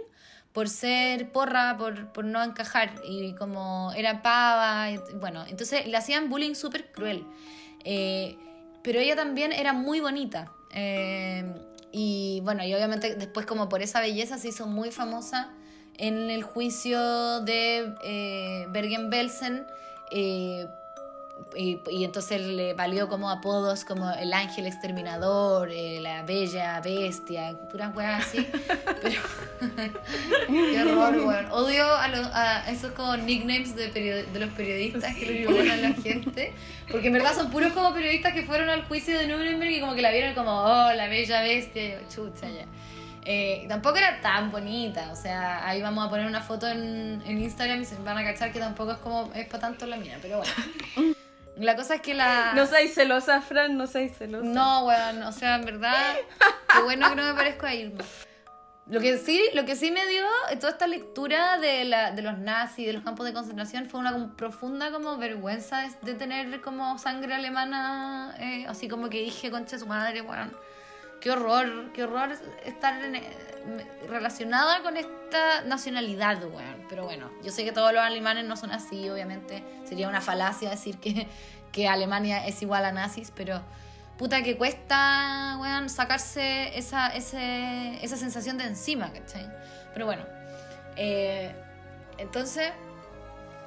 [0.52, 2.92] por ser porra, por, por no encajar.
[3.08, 7.24] Y como era pava, y- bueno, entonces le hacían bullying súper cruel.
[7.84, 8.36] Eh,
[8.82, 10.52] pero ella también era muy bonita.
[10.74, 11.54] Eh,
[11.90, 15.54] y bueno, y obviamente después como por esa belleza se hizo muy famosa
[15.98, 19.66] en el juicio de eh, Bergen-Belsen.
[20.10, 20.66] eh,
[21.54, 27.54] y, y entonces le valió como apodos como el ángel exterminador, eh, la bella bestia,
[27.70, 28.44] puras weas así.
[29.02, 29.20] Pero
[30.48, 31.46] qué horror, weón.
[31.52, 33.88] Odio a, los- a esos como nicknames de,
[34.32, 36.52] de los periodistas que le ponen a la gente.
[36.90, 39.94] Porque en verdad son puros como periodistas que fueron al juicio de Nuremberg y como
[39.94, 42.00] que la vieron como, oh, la bella bestia.
[42.12, 42.66] Chucha, ya.
[43.30, 47.38] Eh, tampoco era tan bonita, o sea, ahí vamos a poner una foto en, en
[47.38, 50.16] Instagram y se van a cachar que tampoco es como, es para tanto la mina,
[50.22, 51.14] pero bueno.
[51.58, 52.52] La cosa es que la...
[52.54, 54.46] No seáis celosa, Fran, no seáis celosa.
[54.46, 56.14] No, weón, o sea, en verdad,
[56.72, 58.04] qué bueno que no me parezco a Irma.
[58.86, 60.24] Lo que sí, lo que sí me dio
[60.60, 64.12] toda esta lectura de, la, de los nazis, de los campos de concentración, fue una
[64.12, 69.50] como profunda como vergüenza de, de tener como sangre alemana, eh, así como que dije,
[69.50, 70.52] concha su madre, weón.
[71.20, 72.30] Qué horror, qué horror
[72.64, 73.22] estar eh,
[74.08, 76.86] relacionada con esta nacionalidad, weón.
[76.88, 79.64] Pero bueno, yo sé que todos los alemanes no son así, obviamente.
[79.84, 81.26] Sería una falacia decir que,
[81.72, 83.60] que Alemania es igual a nazis, pero
[84.16, 89.48] puta que cuesta, weón, sacarse esa, ese- esa sensación de encima, ¿cachai?
[89.92, 90.24] Pero bueno,
[90.96, 91.52] eh,
[92.18, 92.72] entonces,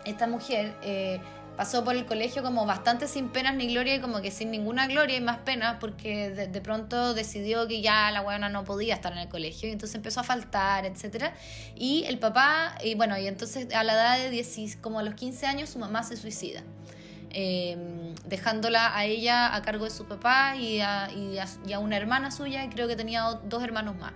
[0.06, 1.20] esta mujer eh,
[1.62, 4.88] pasó por el colegio como bastante sin penas ni gloria y como que sin ninguna
[4.88, 8.96] gloria y más penas porque de, de pronto decidió que ya la buena no podía
[8.96, 11.36] estar en el colegio y entonces empezó a faltar, etcétera
[11.76, 15.14] Y el papá, y bueno, y entonces a la edad de 10, como a los
[15.14, 16.64] 15 años su mamá se suicida.
[17.30, 17.78] eh,
[18.26, 21.96] dejándola a ella a cargo de su papá y a, y a- y a una
[21.96, 24.14] hermana suya y creo que tenía dos hermanos más.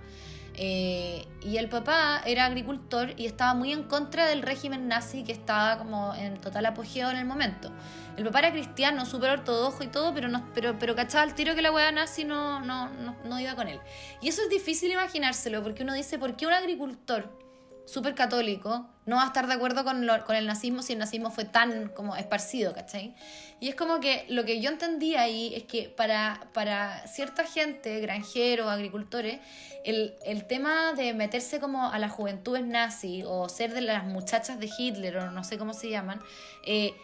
[0.58, 5.32] Eh, y el papá era agricultor y estaba muy en contra del régimen nazi que
[5.32, 7.70] estaba como en total apogeo en el momento.
[8.16, 11.54] El papá era cristiano, súper ortodoxo y todo, pero, no, pero, pero cachaba al tiro
[11.54, 13.78] que la weá nazi no, no, no, no iba con él.
[14.22, 17.38] Y eso es difícil imaginárselo, porque uno dice, ¿por qué un agricultor
[17.84, 20.98] súper católico no va a estar de acuerdo con, lo- con el nazismo si el
[20.98, 23.14] nazismo fue tan como esparcido, ¿cachai?
[23.58, 28.00] Y es como que lo que yo entendí ahí es que para, para cierta gente,
[28.00, 29.40] granjeros, agricultores,
[29.84, 34.60] el, el tema de meterse como a las juventudes nazi o ser de las muchachas
[34.60, 36.20] de Hitler o no sé cómo se llaman,
[36.64, 36.94] eh,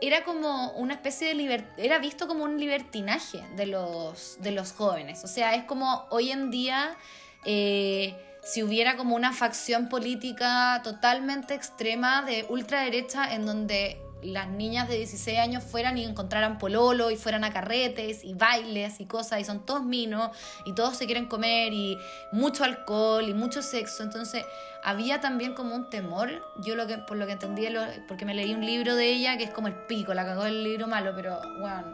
[0.00, 4.72] era como una especie de liber- era visto como un libertinaje de los, de los
[4.72, 5.22] jóvenes.
[5.22, 6.96] O sea, es como hoy en día
[7.44, 14.88] eh, si hubiera como una facción política totalmente extrema de ultraderecha en donde las niñas
[14.88, 19.40] de 16 años fueran y encontraran pololo y fueran a carretes y bailes y cosas
[19.40, 20.30] y son todos minos
[20.64, 21.98] y todos se quieren comer y
[22.32, 24.02] mucho alcohol y mucho sexo.
[24.02, 24.44] Entonces
[24.82, 26.42] había también como un temor.
[26.58, 27.68] Yo lo que por lo que entendí
[28.06, 30.64] porque me leí un libro de ella que es como el pico la cagó el
[30.64, 31.86] libro malo pero bueno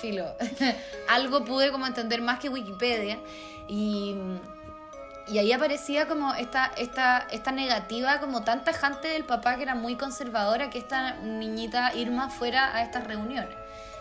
[0.00, 0.34] filo.
[1.08, 3.18] Algo pude como entender más que Wikipedia.
[3.68, 4.14] Y
[5.30, 9.74] y ahí aparecía como esta, esta, esta negativa como tan tajante del papá que era
[9.74, 13.54] muy conservadora que esta niñita Irma fuera a estas reuniones.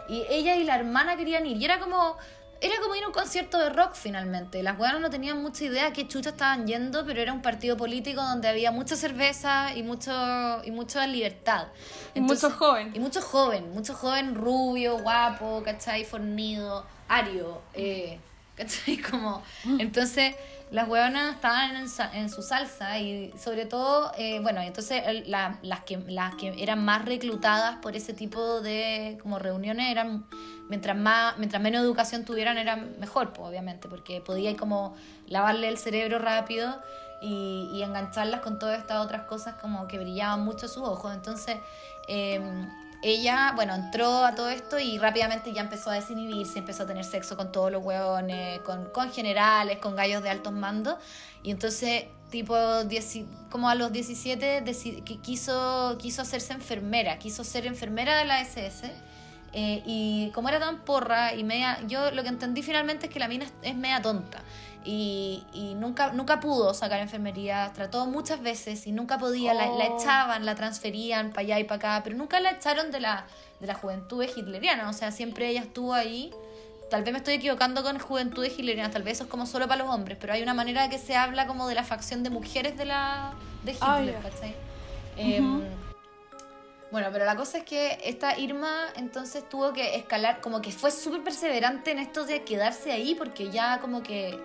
[0.07, 1.57] Y ella y la hermana querían ir.
[1.57, 2.15] Y era como,
[2.61, 4.63] era como ir a un concierto de rock finalmente.
[4.63, 7.75] Las hueonas no tenían mucha idea a qué chucha estaban yendo, pero era un partido
[7.75, 10.11] político donde había mucha cerveza y mucho
[10.63, 11.67] y mucha libertad.
[12.13, 12.91] Y mucho joven.
[12.93, 16.05] Y mucho joven, mucho joven rubio, guapo, ¿cachai?
[16.05, 18.17] Fornido, ario, eh,
[18.57, 18.97] ¿cachai?
[19.09, 19.41] Como,
[19.79, 20.35] entonces
[20.69, 21.77] las hueonas estaban
[22.13, 26.83] en, su salsa y sobre todo, eh, bueno, entonces la- las, que, las que eran
[26.83, 30.25] más reclutadas por ese tipo de como reuniones eran,
[30.67, 34.95] mientras más mientras menos educación tuvieran eran mejor, pues, obviamente, porque podía como
[35.27, 36.81] lavarle el cerebro rápido
[37.21, 41.13] y, y engancharlas con todas estas otras cosas como que brillaban mucho a sus ojos.
[41.13, 41.55] Entonces,
[42.09, 42.41] eh,
[43.01, 47.05] ella, bueno, entró a todo esto y rápidamente ya empezó a desinhibirse, empezó a tener
[47.05, 50.95] sexo con todos los hueones, con, con generales, con gallos de altos mandos.
[51.43, 52.55] Y entonces, tipo,
[53.49, 58.41] como a los 17, deci- que quiso, quiso hacerse enfermera, quiso ser enfermera de la
[58.41, 58.91] SS.
[59.53, 63.19] eh, y como era tan porra y media, yo lo que entendí finalmente es que
[63.19, 64.43] la mina es media tonta.
[64.89, 69.83] Y, y nunca, nunca pudo sacar enfermería, trató muchas veces y nunca podía, la, la
[69.89, 69.99] Oh.
[69.99, 73.25] echaban, la transferían para allá y para acá, pero nunca la echaron de la,
[73.59, 76.31] de la juventud hitleriana, o sea, siempre ella estuvo ahí.
[76.89, 79.83] Tal vez me estoy equivocando con juventudes hitlerianas, tal vez eso es como solo para
[79.83, 82.77] los hombres, pero hay una manera que se habla como de la facción de mujeres
[82.77, 83.33] de la
[83.65, 84.29] de Hitler, Ah.
[84.29, 84.55] ¿cachai?
[85.17, 85.63] Em,
[86.91, 90.91] bueno, pero la cosa es que esta Irma entonces tuvo que escalar, como que fue
[90.91, 94.39] súper perseverante en esto de quedarse ahí, porque ya como que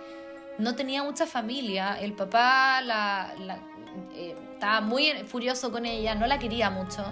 [0.59, 1.99] no tenía mucha familia.
[2.01, 3.59] El papá la, la-
[4.15, 7.05] eh, estaba muy furioso con ella, no la quería mucho,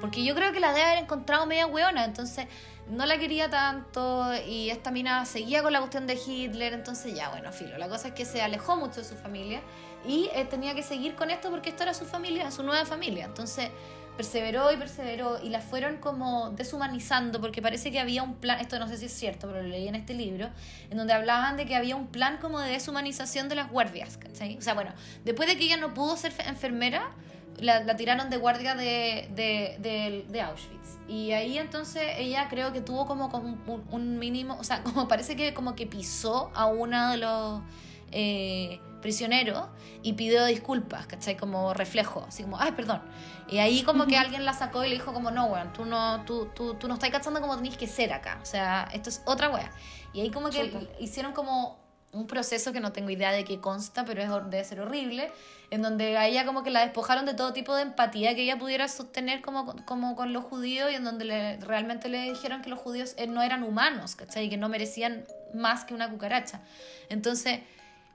[0.00, 2.46] porque yo creo que la debe haber encontrado media hueona, entonces
[2.88, 7.28] no la quería tanto y esta mina seguía con la cuestión de Hitler, entonces ya,
[7.30, 7.78] bueno, filo.
[7.78, 9.60] La cosa es que se alejó mucho de su familia
[10.06, 13.24] y eh, tenía que seguir con esto porque esto era su familia, su nueva familia.
[13.26, 13.70] Entonces
[14.16, 18.78] perseveró y perseveró y la fueron como deshumanizando porque parece que había un plan, esto
[18.78, 20.48] no sé si es cierto, pero lo leí en este libro,
[20.90, 24.56] en donde hablaban de que había un plan como de deshumanización de las guardias, ¿cachai?
[24.56, 24.92] O sea, bueno,
[25.24, 27.10] después de que ella no pudo ser fe- enfermera,
[27.58, 30.98] la, tiraron de guardia de, de, de- Auschwitz.
[31.08, 35.36] Y ahí entonces ella creo que tuvo como, un, un mínimo, o sea, como parece
[35.36, 37.62] que como que pisó a uno de los
[38.10, 39.66] eh, prisioneros
[40.02, 41.36] y pidió disculpas, ¿cachai?
[41.36, 43.02] Como reflejo, así como, ay, perdón.
[43.48, 46.24] Y ahí como que alguien la sacó y le dijo como, no, weón, tú no,
[46.24, 48.38] tú, tú, tú no estás cachando como tenés que ser acá.
[48.42, 49.70] O sea, esto es otra wea.
[50.14, 50.86] Y ahí como que Chuta.
[50.98, 51.78] hicieron como
[52.12, 55.30] un proceso que no tengo idea de qué consta, pero es, debe ser horrible,
[55.70, 58.56] en donde a ella como que la despojaron de todo tipo de empatía que ella
[58.58, 62.62] pudiera sostener como, con- como con los judíos y en donde le- realmente le dijeron
[62.62, 64.46] que los judíos eh, no eran humanos, ¿cachai?
[64.46, 66.62] Y que no merecían más que una cucaracha.
[67.10, 67.60] Entonces,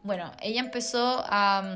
[0.03, 1.75] bueno, ella empezó a,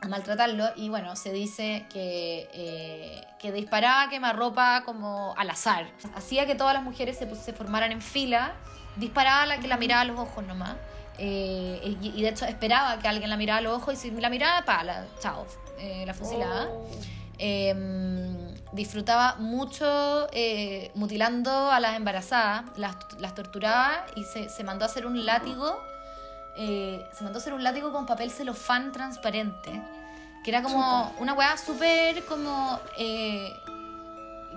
[0.00, 5.86] a maltratarlo y bueno, se dice que, eh, que disparaba quemarropa como al azar.
[6.14, 8.54] Hacía que todas las mujeres se, formaran en fila,
[8.96, 10.76] disparaba a la que la miraba a los ojos nomás.
[11.18, 14.10] eh, y, y de hecho esperaba que alguien la mirara a los ojos y si
[14.10, 15.46] la miraba, pa, la, chao,
[15.78, 16.68] eh, la fusilaba.
[17.38, 17.74] Eh,
[18.72, 24.88] disfrutaba mucho eh, mutilando a las embarazadas, las, las torturaba y se, se mandó a
[24.88, 25.78] hacer un látigo.
[26.56, 29.82] Eh, se mandó a hacer un látigo con papel celofán transparente.
[30.44, 32.80] Que era como una weá súper como.
[32.96, 33.60] eh,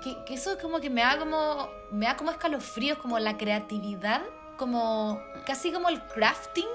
[0.04, 1.70] que, que eso como que me da como.
[1.92, 4.22] Me da como escalofríos, como la creatividad,
[4.58, 5.22] como.
[5.46, 6.68] casi como el crafting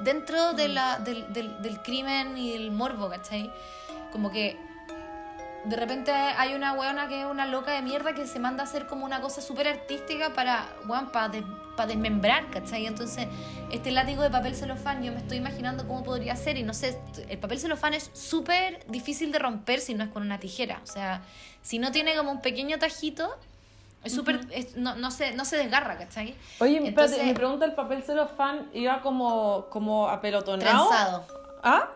[0.00, 3.52] dentro de la, del, del, del crimen y el morbo, ¿cachai?
[4.10, 4.58] Como que
[5.64, 8.66] de repente hay una weona que es una loca de mierda que se manda a
[8.66, 12.86] hacer como una cosa súper artística para, weón, para desmembrar, ¿cachai?
[12.86, 13.26] Entonces,
[13.70, 16.98] este látigo de papel celofán, yo me estoy imaginando cómo podría ser y no sé,
[17.28, 20.86] el papel celofán es súper difícil de romper si no es con una tijera, o
[20.86, 21.22] sea,
[21.62, 23.34] si no tiene como un pequeño tajito,
[24.04, 26.34] es súper, es- no, no, se, no se desgarra, ¿cachai?
[26.60, 30.88] Oye, espérate, Entonces- mi pregunta, ¿el papel celofán iba como, como apelotonado?
[30.88, 31.24] Trenzado,
[31.62, 31.88] ¿Ah?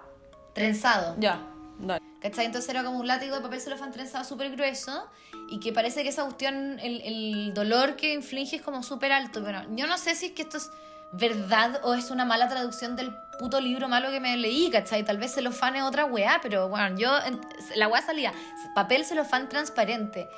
[0.54, 1.14] trenzado.
[1.18, 1.38] Ya,
[1.78, 2.04] dale.
[2.20, 2.46] ¿Cachai?
[2.46, 5.08] Entonces era como un látigo de papel celofán trenzado súper grueso
[5.48, 9.40] y que parece que esa cuestión, el, el dolor que inflige es como súper alto.
[9.40, 10.70] Bueno, yo no sé si es que esto es
[11.12, 15.04] verdad o es una mala traducción del puto libro malo que me leí, ¿cachai?
[15.04, 17.10] Tal vez celofán es otra weá, pero bueno, yo,
[17.76, 18.32] la weá salía,
[18.74, 20.28] papel celofán transparente.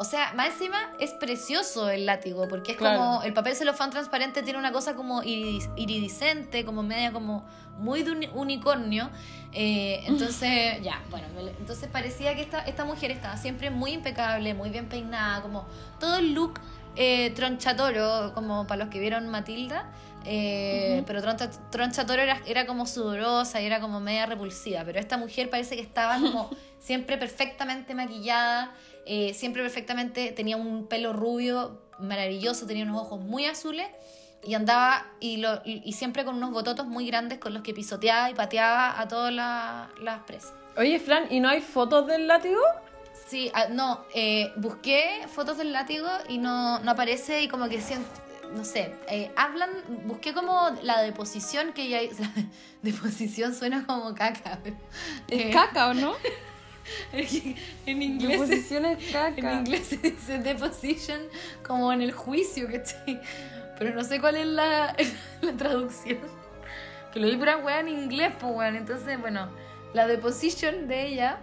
[0.00, 2.98] O sea, más encima es precioso el látigo, porque es Claro.
[2.98, 7.44] como, el papel celofán transparente tiene una cosa como iridis- iridiscente, como media como
[7.78, 9.10] muy de uni- unicornio.
[9.52, 11.26] Eh, entonces, ya, bueno,
[11.58, 15.66] entonces parecía que esta, esta mujer estaba siempre muy impecable, muy bien peinada, como
[15.98, 16.60] todo el look
[16.94, 19.90] eh, tronchatoro, como para los que vieron Matilda.
[20.24, 24.82] eh, Pero troncha, tronchatoro era, era como sudorosa y era como media repulsiva.
[24.84, 28.72] Pero esta mujer parece que estaba como siempre perfectamente maquillada,
[29.08, 33.88] eh, siempre perfectamente tenía un pelo rubio maravilloso, tenía unos ojos muy azules
[34.44, 37.74] y andaba y, lo, y, y siempre con unos bototos muy grandes con los que
[37.74, 40.52] pisoteaba y pateaba a todas la- las presas.
[40.76, 42.60] Oye, Fran, ¿y no hay fotos del látigo?
[43.26, 47.80] Sí, ah, no, eh, busqué fotos del látigo y no, no aparece y como que
[47.80, 48.08] siento,
[48.54, 49.70] no sé, eh, hablan,
[50.06, 52.44] busqué como la deposición que hizo, la
[52.82, 54.76] deposición suena como caca, pero,
[55.28, 56.14] Es eh, caca, ¿o no?
[57.86, 59.54] en inglés, Deposición es en caca.
[59.54, 61.20] inglés se dice deposition
[61.66, 63.20] como en el juicio, ¿cachai?
[63.78, 64.94] Pero no sé cuál es la,
[65.42, 66.18] la traducción.
[67.12, 68.76] Que lo vi pura wea en inglés, pues weón.
[68.76, 69.48] Entonces, bueno,
[69.94, 71.38] la deposition de ella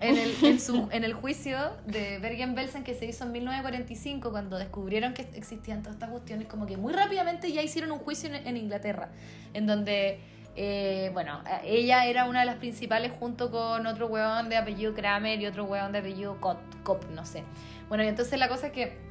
[0.00, 4.58] en el, en su, en el juicio de Bergen-Belsen que se hizo en 1945, cuando
[4.58, 8.46] descubrieron que existían todas estas cuestiones, como que muy rápidamente ya hicieron un juicio en,
[8.46, 9.10] en Inglaterra,
[9.54, 10.20] en donde,
[10.56, 15.40] eh, bueno, ella era una de las principales junto con otro huevón de apellido Kramer
[15.40, 17.44] y otro huevón de apellido Cop, no sé.
[17.88, 19.10] Bueno, y entonces la cosa es que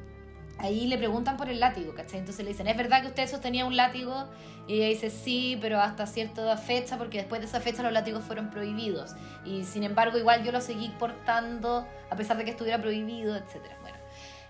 [0.58, 2.18] ahí le preguntan por el látigo, ¿cachai?
[2.18, 4.26] Entonces le dicen, ¿es verdad que usted sostenía un látigo?
[4.66, 8.24] Y ella dice, sí, pero hasta cierta fecha, porque después de esa fecha los látigos
[8.24, 9.14] fueron prohibidos.
[9.44, 13.76] Y sin embargo, igual yo lo seguí portando, a pesar de que estuviera prohibido, etcétera.
[13.80, 13.98] Bueno,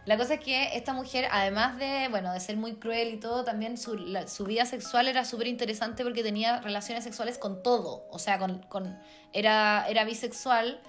[0.06, 3.44] la cosa es que esta mujer, además de, bueno, de ser muy cruel y todo,
[3.44, 8.06] también su, la- su vida sexual era súper interesante porque tenía relaciones sexuales con todo.
[8.10, 8.98] O sea, con, con,
[9.32, 10.80] era, era bisexual.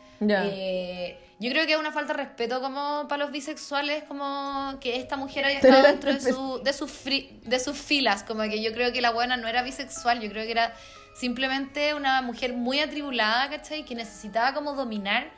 [0.52, 4.96] Eh, yo creo que es una falta de respeto como para los bisexuales, como que
[4.98, 8.62] esta mujer haya estado dentro de, su, de, sus fri- de sus filas, como que
[8.62, 10.74] yo creo que la buena no era bisexual, yo creo que era
[11.16, 13.84] simplemente una mujer muy atribulada, ¿cachai?
[13.84, 15.32] Que necesitaba como dominar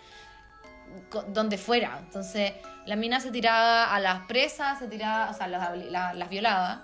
[1.29, 1.97] donde fuera.
[1.99, 2.53] Entonces,
[2.85, 6.83] la mina se tiraba a las presas, se tiraba, o sea, las, la- las violaba.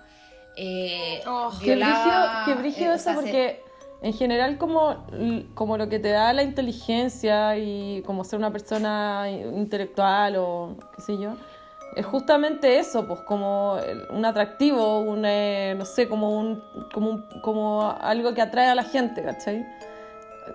[0.56, 3.64] eh, Oh, violaba, qué brígido eh, o eso se- porque
[4.02, 5.04] en general como,
[5.54, 11.02] como lo que te da la inteligencia y como ser una persona intelectual o qué
[11.02, 11.34] sé yo,
[11.96, 13.76] es justamente eso, pues como
[14.10, 16.62] un atractivo, un, eh, no sé, como, un,
[16.94, 19.66] como, un- como algo que atrae a la gente, ¿cachai?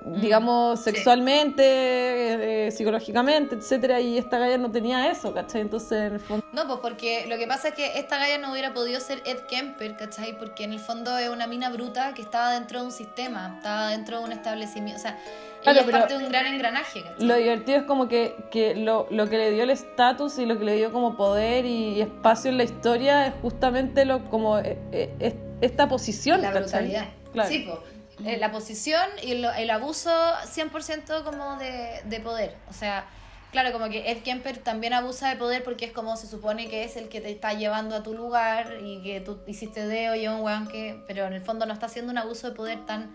[0.03, 0.91] Digamos, sí.
[0.91, 5.61] sexualmente, eh, psicológicamente, etcétera, y esta galla no tenía eso, ¿cachai?
[5.61, 6.45] Entonces, en el fondo...
[6.53, 9.39] No, pues porque lo que pasa es que esta galla no hubiera podido ser Ed
[9.49, 10.37] Kemper, ¿cachai?
[10.37, 13.89] Porque en el fondo es una mina bruta que estaba dentro de un sistema, estaba
[13.89, 15.17] dentro de un establecimiento, o sea,
[15.63, 17.25] Claro, ella es parte de un gran engranaje, ¿cachai?
[17.25, 20.59] Lo divertido es como que, que lo, lo que le dio el estatus y lo
[20.59, 24.77] que le dio como poder y, espacio en la historia es justamente lo como eh,
[24.91, 26.41] eh, es- esta posición.
[26.41, 27.05] la brutalidad.
[27.33, 27.49] Claro.
[27.49, 27.94] Sí, pues.
[28.23, 30.09] Eh, la posición y el, el abuso
[30.45, 32.55] 100% como de, de poder.
[32.69, 33.05] O sea,
[33.51, 36.83] claro, como que Ed Kemper también abusa de poder porque es como se supone que
[36.83, 40.27] es el que te está llevando a tu lugar y que tú hiciste deo y
[40.27, 41.03] un weón que...
[41.07, 43.13] Pero en el fondo no está haciendo un abuso de poder tan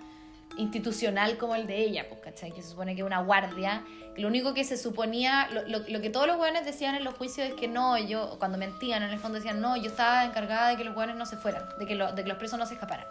[0.59, 2.51] institucional como el de ella, pues, ¿cachai?
[2.53, 3.84] Que se supone que es una guardia.
[4.16, 7.14] Lo único que se suponía, lo, lo, lo que todos los weones decían en los
[7.14, 10.68] juicios es que no, yo, cuando mentían, en el fondo decían, no, yo estaba encargada
[10.68, 12.66] de que los weones no se fueran, de que, lo- de que los presos no
[12.66, 13.07] se escaparan.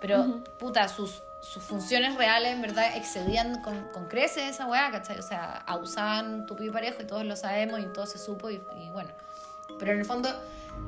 [0.00, 5.18] Pero, puta, sus, sus funciones reales en verdad excedían con, con creces esa weá, ¿cachai?
[5.18, 8.60] O sea, abusaban tupido y parejo y todos lo sabemos y todo se supo y,
[8.76, 9.10] y bueno.
[9.78, 10.28] Pero en el fondo,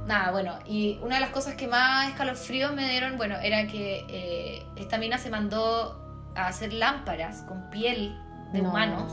[0.06, 0.58] nada, bueno.
[0.64, 4.98] Y una de las cosas que más escalofríos me dieron, bueno, era que eh, esta
[4.98, 6.00] mina se mandó
[6.34, 8.16] a hacer lámparas con piel
[8.52, 8.70] de No.
[8.70, 9.12] humanos.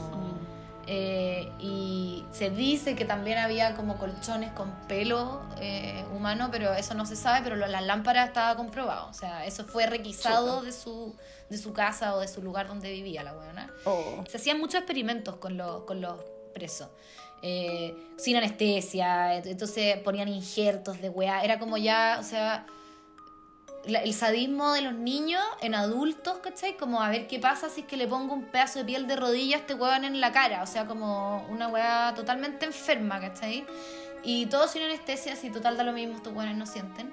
[0.89, 6.93] Eh, y se dice que también había como colchones con pelo eh, humano, pero eso
[6.93, 9.09] no se sabe, pero lo- las lámparas estaba comprobado.
[9.09, 11.13] O sea, eso fue requisado de su,
[11.49, 13.69] de su casa o de su lugar donde vivía la weona.
[13.83, 14.23] Oh.
[14.29, 16.17] Se hacían muchos experimentos con los, con los
[16.53, 16.87] presos.
[17.41, 21.43] Eh, sin anestesia, ent- entonces ponían injertos de weá.
[21.43, 22.65] Era como ya, o sea,
[23.87, 26.77] la- el sadismo de los niños en adultos, ¿cachai?
[26.77, 29.15] Como a ver qué pasa si es que le pongo un pedazo de piel de
[29.15, 30.63] rodilla a este weón en la cara.
[30.63, 33.65] O sea, como una weá totalmente enferma, ¿cachai?
[34.23, 37.11] Y todo sin anestesia, si total da lo mismo, estos weones no sienten.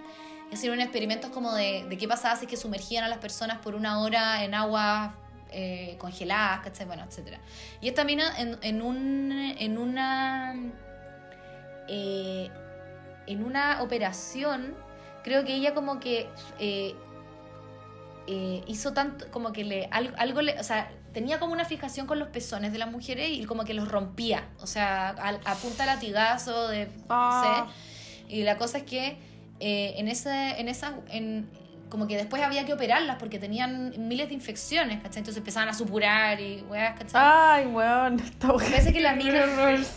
[0.51, 3.59] Y hicieron experimentos como de, de qué pasaba si es que sumergían a las personas
[3.59, 5.13] por una hora en aguas
[5.51, 6.87] eh, congeladas, ¿cachai?
[6.87, 7.39] Bueno, etcétera.
[7.81, 10.55] Y esta mina en, en, un, en una...
[11.89, 12.51] eh,
[13.27, 14.75] en una operación,
[15.25, 16.29] creo que ella como que
[16.61, 16.95] eh,
[18.27, 22.07] eh, hizo tanto, como que le, algo, algo le, o sea, tenía como una fijación
[22.07, 25.55] con los pezones de las mujeres y como que los rompía, o sea, a, a
[25.57, 27.67] punta latigazo, de, Ah.
[27.67, 28.35] no sé.
[28.35, 29.19] Y la cosa es que
[29.61, 31.49] eh, en ese, en esa, en,
[31.91, 35.19] como que después había que operarlas porque tenían miles de infecciones, ¿cachai?
[35.19, 37.21] Entonces empezaban a supurar y weas, ¿cachai?
[37.23, 39.45] Ay, weón, esta Y parece que la mina.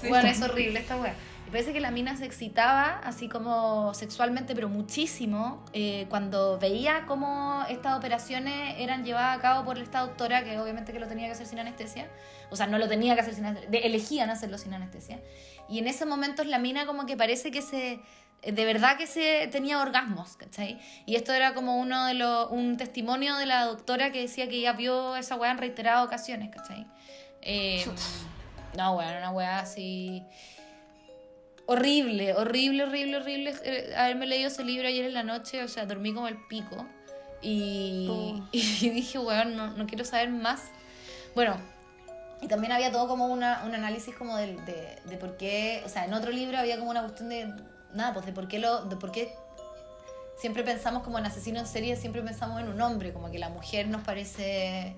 [0.07, 1.15] Bueno, es horrible esta wea.
[1.47, 7.05] Y parece que la mina se excitaba así como sexualmente, pero muchísimo, eh, cuando veía
[7.07, 11.27] cómo estas operaciones eran llevadas a cabo por esta doctora, que obviamente que lo tenía
[11.27, 12.09] que hacer sin anestesia.
[12.51, 15.21] O sea, no lo tenía que hacer sin anestesia, elegían hacerlo sin anestesia.
[15.69, 18.01] Y en esos momentos la mina como que parece que se,
[18.41, 20.81] eh, de verdad que se tenía orgasmos, ¿cachai?
[21.05, 24.57] Y esto era como uno de los, un testimonio de la doctora que decía que
[24.57, 26.85] ella vio esa weá en reiteradas ocasiones, ¿cachai?
[27.41, 27.85] Eh,
[28.75, 30.25] no, weón, una weá así
[31.67, 35.85] horrible, horrible, horrible, horrible eh, haberme leído ese libro ayer en la noche, o sea,
[35.85, 36.85] dormí como el pico.
[37.41, 38.47] Y, Oh.
[38.51, 40.63] y dije, weón, no, no quiero saber más.
[41.35, 41.55] Bueno,
[42.41, 45.89] y también había todo como una, un análisis como del- de, de, por qué, o
[45.89, 47.53] sea, en otro libro había como una cuestión de,
[47.93, 49.33] nada, pues de por qué lo, de por qué
[50.39, 53.49] siempre pensamos como en asesino en serie, siempre pensamos en un hombre, como que la
[53.49, 54.95] mujer nos parece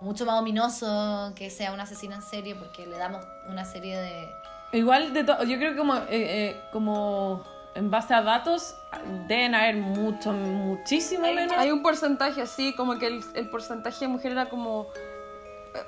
[0.00, 4.26] mucho más ominoso que sea un asesino en serie porque le damos una serie de...
[4.74, 7.44] Igual, de yo creo que como, eh, eh, como
[7.74, 8.74] en base a datos,
[9.28, 11.56] deben haber mucho, muchísimo menos.
[11.56, 14.88] Hay un porcentaje así, como que el, el porcentaje de mujer era como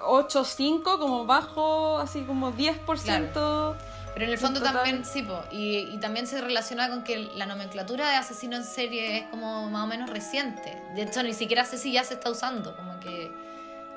[0.00, 3.74] 8 5, como bajo, así como 10%.
[4.14, 4.76] Pero en el fondo Total.
[4.76, 8.64] también, sí, po, y, y también se relaciona con que la nomenclatura de asesino en
[8.64, 10.80] serie es como más o menos reciente.
[10.94, 13.30] De hecho, ni siquiera sé si ya se está usando, como que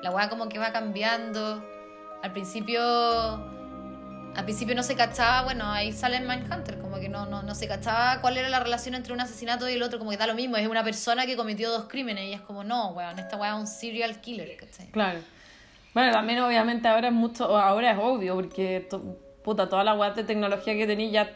[0.02, 1.62] la weá como que va cambiando.
[2.22, 2.80] Al principio,
[4.36, 7.54] al principio no se cachaba, bueno, ahí sale en Mindhunter, como que no, no, no
[7.54, 10.26] se cachaba cuál era la relación entre un asesinato y el otro, como que da
[10.26, 13.36] lo mismo, es una persona que cometió dos crímenes y es como, no, weón, esta
[13.36, 14.86] weá es un serial killer, ¿cachai?
[14.92, 15.18] Claro.
[15.92, 20.10] Bueno, también obviamente ahora es mucho, ahora es obvio, porque to- puta, toda la weá
[20.10, 21.30] de tecnología que tenía ya,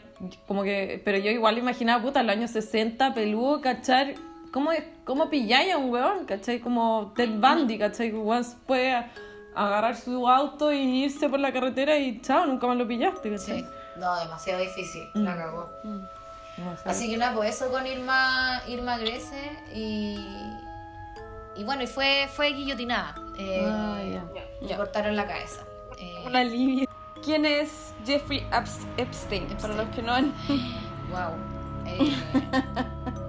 [0.47, 4.13] como que, pero yo igual imaginaba, puta, en los años 60, peludo, cachar,
[4.53, 4.71] ¿cómo,
[5.03, 6.59] cómo pilláis a un weón, cachai?
[6.59, 9.03] Como Ted Bundy, cachai, weón puede
[9.55, 13.61] agarrar su auto y irse por la carretera y chao, nunca más lo pillaste, cachai.
[13.61, 15.69] Sí, no, demasiado difícil, la cagó.
[15.83, 16.89] No sé.
[16.89, 20.17] Así que nada, pues eso con Irma, Irma Grese y,
[21.55, 23.15] y bueno, y fue, fue guillotinada.
[23.37, 23.99] Eh, Ah.
[24.61, 25.61] Le cortaron la cabeza.
[25.99, 26.87] Eh, Un alivio.
[27.23, 29.47] ¿Quién es Jeffrey Epst- Epstein?
[29.61, 30.33] Para los que no han.
[31.09, 31.33] wow.
[31.85, 32.13] Eh,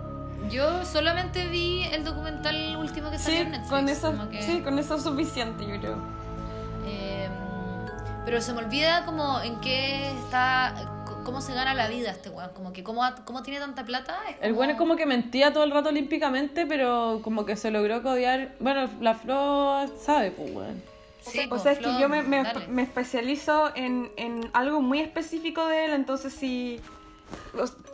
[0.50, 3.70] yo solamente vi el documental último que salió Sí, en Netflix.
[3.70, 5.96] con eso, como que- sí, con eso es suficiente, yo creo.
[6.86, 7.28] Eh,
[8.24, 10.74] pero se me olvida como en qué está,
[11.24, 14.16] cómo se gana la vida este weón, como que cómo, cómo tiene tanta plata.
[14.28, 17.70] Es El bueno es como que mentía todo el rato olímpicamente, pero como que se
[17.70, 18.52] logró codiar.
[18.60, 20.82] Bueno, la Flo sabe, pues, weón.
[21.20, 24.80] Sí, o pues, sea, es que Flo, yo me, me, me especializo en, en algo
[24.80, 26.80] muy específico de él, entonces si...
[26.80, 26.95] os-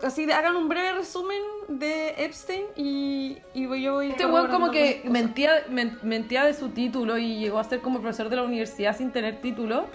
[0.02, 4.10] Así, hagan un breve resumen de Epstein y, y voy- yo voy...
[4.10, 8.00] Este weón como que mentía, men- mentía de su título y llegó a ser como
[8.00, 9.86] profesor de la universidad sin tener título.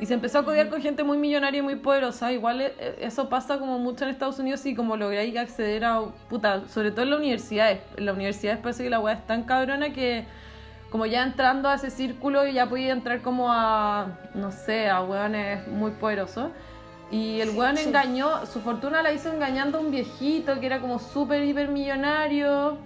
[0.00, 2.30] Y se empezó a codiar con gente muy millonaria y muy poderosa.
[2.32, 6.02] Igual eh, eso pasa como mucho en Estados Unidos y como lográis acceder a...
[6.30, 7.80] Puta, sobre todo en las universidades.
[7.96, 10.24] En las universidades parece que la weá es tan cabrona que
[10.90, 15.66] como ya entrando a ese círculo ya podía entrar como a, no sé, a weones
[15.66, 16.52] muy poderosos.
[17.10, 20.98] Y el weón engañó, su fortuna la hizo engañando a un viejito que era como
[20.98, 22.76] súper, hiper millonario.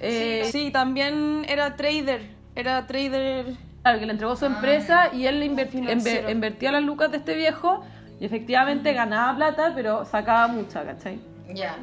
[0.00, 2.22] Eh, Sí, también era trader,
[2.54, 3.46] era trader...
[3.82, 7.34] Claro, que le entregó su empresa y él le inver- invertía las lucas de este
[7.36, 7.84] viejo
[8.20, 11.18] y efectivamente ganaba plata, pero sacaba mucha, ¿cachai?
[11.54, 11.76] Ya.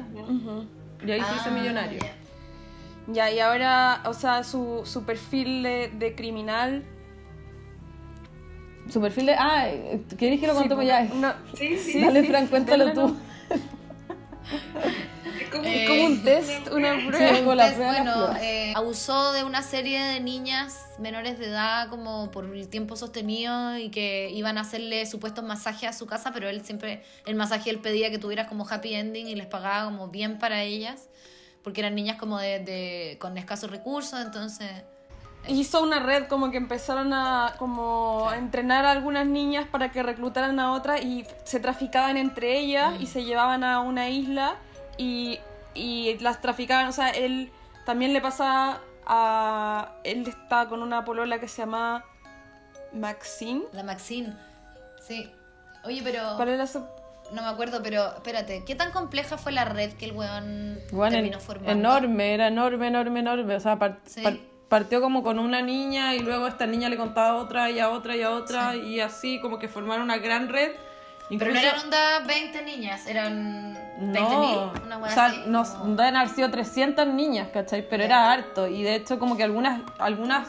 [1.06, 1.98] Y ahí se hizo Ah, millonario.
[2.00, 2.12] ya.
[3.12, 6.82] Ya, y ahora, o sea, su, su perfil de, de criminal...
[8.90, 9.34] Su perfil de.
[9.34, 9.66] Ah,
[10.18, 11.14] ¿quieres que lo Sí, contemos pues, ya?
[11.14, 13.16] no, sí, sí, Dale, sí, Fran, cuéntalo tú.
[15.40, 17.38] Es como, Eh, como un test, una Sí, prueba.
[17.38, 22.30] como la prueba bueno, eh, abusó de una serie de niñas menores de edad como
[22.30, 26.48] por el tiempo sostenido y que iban a hacerle supuestos masajes a su casa, pero
[26.48, 30.08] él siempre, el masaje él pedía que tuvieras como happy ending y les pagaba como
[30.08, 31.08] bien para ellas,
[31.62, 34.70] porque eran niñas como de, de con escasos recursos, entonces...
[35.46, 40.02] Hizo una red como que empezaron a como a entrenar a algunas niñas para que
[40.02, 44.56] reclutaran a otras y se traficaban entre ellas y se llevaban a una isla
[44.96, 45.38] y,
[45.74, 46.88] y las traficaban.
[46.88, 47.50] O sea, él
[47.84, 49.92] también le pasa a...
[50.04, 52.04] Él está con una polola que se llama
[52.92, 53.64] Maxine.
[53.72, 54.34] La Maxine,
[55.00, 55.30] sí.
[55.84, 56.20] Oye, pero...
[56.36, 56.82] ¿Cuál era su...?
[57.32, 61.12] No me acuerdo, pero espérate, ¿qué tan compleja fue la red que el weón Bueno,
[61.16, 61.72] terminó formando?
[61.72, 63.56] enorme, era enorme, enorme, enorme.
[63.56, 64.22] O sea, par- Sí.
[64.22, 64.36] par-
[64.68, 67.90] partió como con una niña y luego esta niña le contaba a otra y a
[67.90, 70.72] otra y a otra y así como que formaron una gran red.
[71.28, 75.42] Pero no Incluso- eran onda 20 niñas, eran 20.000, No, una o sea, así.
[75.46, 77.88] nos como- deben haber sido 300 niñas, ¿cachai?
[77.88, 78.06] Pero Ya.
[78.06, 78.68] era harto.
[78.68, 80.48] Y de hecho, como que algunas, algunas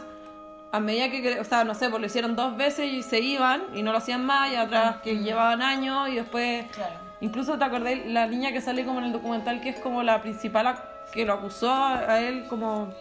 [0.74, 3.64] a medida que, o sea, no sé, pues lo hicieron dos veces y se iban
[3.74, 6.66] y no lo hacían más, y otras que llevaban años y después.
[6.74, 6.96] Claro.
[7.22, 10.22] Incluso te acordé la niña que sale como en el documental, que es como la
[10.22, 10.76] principal
[11.14, 12.94] que lo acusó a él, como.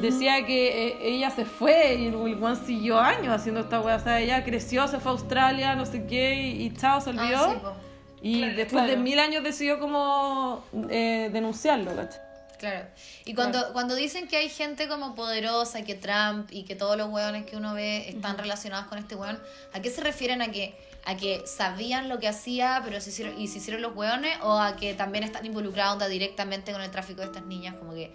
[0.00, 3.96] Decía que eh, ella se fue y el siguió años haciendo esta wea.
[3.96, 7.10] O sea, ella creció, se fue a Australia, no sé qué, y, y chao, se
[7.10, 7.60] olvidó.
[7.64, 7.74] Ah,
[8.20, 8.28] sí.
[8.28, 12.20] Y después de mil años decidió como eh, denunciarlo, ¿cachai?
[12.58, 12.86] Claro.
[13.24, 17.08] Y cuando, cuando dicen que hay gente como poderosa, que Trump y que todos los
[17.08, 19.40] hueones que uno ve están relacionados con este hueón,
[19.72, 20.40] ¿a qué se refieren?
[20.42, 23.96] ¿A que, a que sabían lo que hacía pero se hicieron, y se hicieron los
[23.96, 24.38] hueones?
[24.42, 27.74] ¿O a que también están involucrados onda, directamente con el tráfico de estas niñas?
[27.74, 28.12] Como que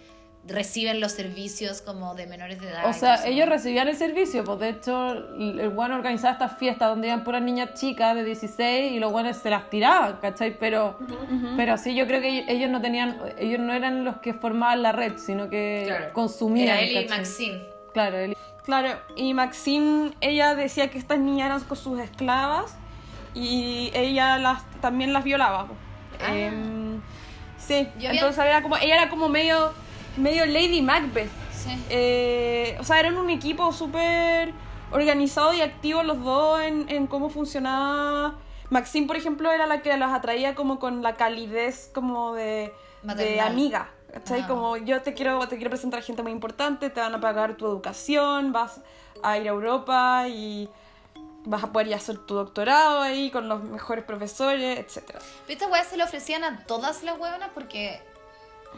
[0.48, 2.86] reciben los servicios como de menores de edad.
[2.86, 7.08] O sea, ellos recibían el servicio, pues de hecho el bueno organizaba estas fiestas donde
[7.08, 10.58] iban puras niñas chicas de 16 y los buenos se las tiraban, ¿cachai?
[10.58, 10.98] Pero,
[11.56, 14.92] pero sí, yo creo que ellos- no tenían, ellos no eran los que formaban la
[14.92, 16.12] red, sino que Claro.
[16.12, 16.68] consumían.
[16.68, 17.08] Era él y.
[17.08, 17.62] Maxine.
[17.92, 22.76] Claro, él Claro, y Maxine, ella decía que estas niñas eran con sus esclavas
[23.34, 25.66] y ella las también las violaba.
[25.66, 25.74] po.
[26.20, 26.36] Ah.
[26.36, 27.00] Em,
[27.56, 29.72] sí, Yo había- entonces era como, ella era como medio,
[30.16, 31.30] medio Lady Macbeth.
[31.52, 31.70] Sí.
[31.90, 34.52] Eh, o sea, eran un equipo súper
[34.90, 38.38] organizado y activo los dos en, en cómo funcionaba.
[38.70, 43.40] Maxine, por ejemplo, era la que las atraía como con la calidez como de, de
[43.40, 43.90] amiga.
[44.12, 44.42] ¿cachai?
[44.42, 44.46] Ah.
[44.46, 47.66] Como yo te quiero, te quiero presentar gente muy importante, te van a pagar tu
[47.66, 48.80] educación, vas
[49.22, 50.68] a ir a Europa y
[51.44, 55.18] vas a poder ya hacer tu doctorado ahí con los mejores profesores, etcétera.
[55.46, 58.02] Pero estas weas se le ofrecían a todas las hueonas porque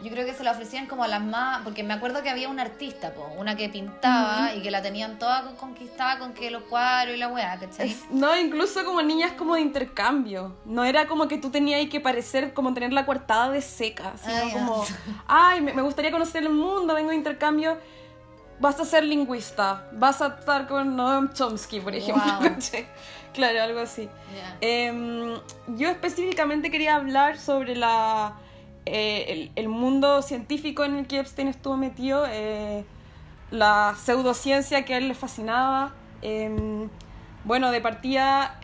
[0.02, 1.62] yo creo que se la ofrecían como a las más.
[1.62, 5.18] Porque me acuerdo que había una artista, po, una que pintaba y que la tenían
[5.18, 7.90] toda con- conquistada con que los cuadros y la wea, ¿cachai?
[7.90, 10.56] Es- No, incluso como niñas como de intercambio.
[10.64, 14.34] No era como que tú tenías que parecer como tener la coartada de seca, sino
[14.36, 14.84] Ah, como,
[15.26, 17.76] ay, me, me gustaría conocer el mundo, vengo de intercambio.
[18.58, 22.22] Vas a ser lingüista, vas a estar con Noam Chomsky, por ejemplo.
[23.32, 24.08] Claro, algo así.
[24.60, 25.34] Em,
[25.68, 28.34] yo específicamente quería hablar sobre la,
[28.86, 32.84] eh, el, mundo científico en el que Epstein estuvo metido, eh,
[33.50, 35.94] la pseudociencia que a él le fascinaba.
[36.22, 36.88] Em,
[37.44, 38.60] bueno, de partida,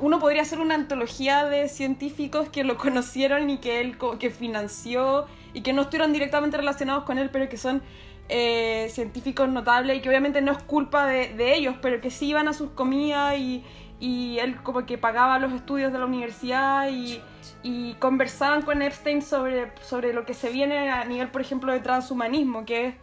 [0.00, 5.26] uno podría hacer una antología de científicos que lo conocieron y que él que financió
[5.52, 7.82] y que no estuvieron directamente relacionados con él, pero que son
[8.28, 12.48] eh, científicos notables y que obviamente no es culpa de ellos, pero que sí iban
[12.48, 13.64] a sus comidas y,
[13.98, 17.20] y él como que pagaba los estudios de la universidad y,
[17.62, 21.80] y conversaban con Epstein sobre, sobre lo que se viene a nivel, por ejemplo, de
[21.80, 22.94] transhumanismo, que es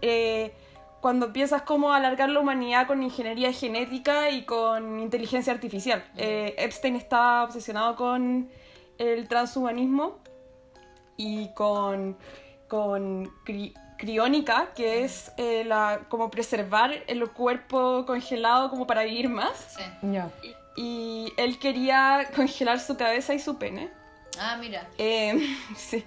[0.00, 0.54] eh,
[1.00, 6.04] cuando empiezas como a alargar la humanidad con ingeniería genética y con inteligencia artificial.
[6.16, 8.48] Eh, Epstein estaba obsesionado con
[8.96, 10.18] el transhumanismo
[11.16, 12.16] y con,
[12.68, 13.30] con
[13.98, 19.76] criónica, que es eh, la, como preservar el cuerpo congelado como para vivir más.
[19.76, 19.82] Sí.
[20.12, 20.30] Ya.
[20.76, 23.90] Y él quería congelar su cabeza y su pene.
[24.38, 24.88] Ah, mira.
[24.96, 26.04] Eh, sí.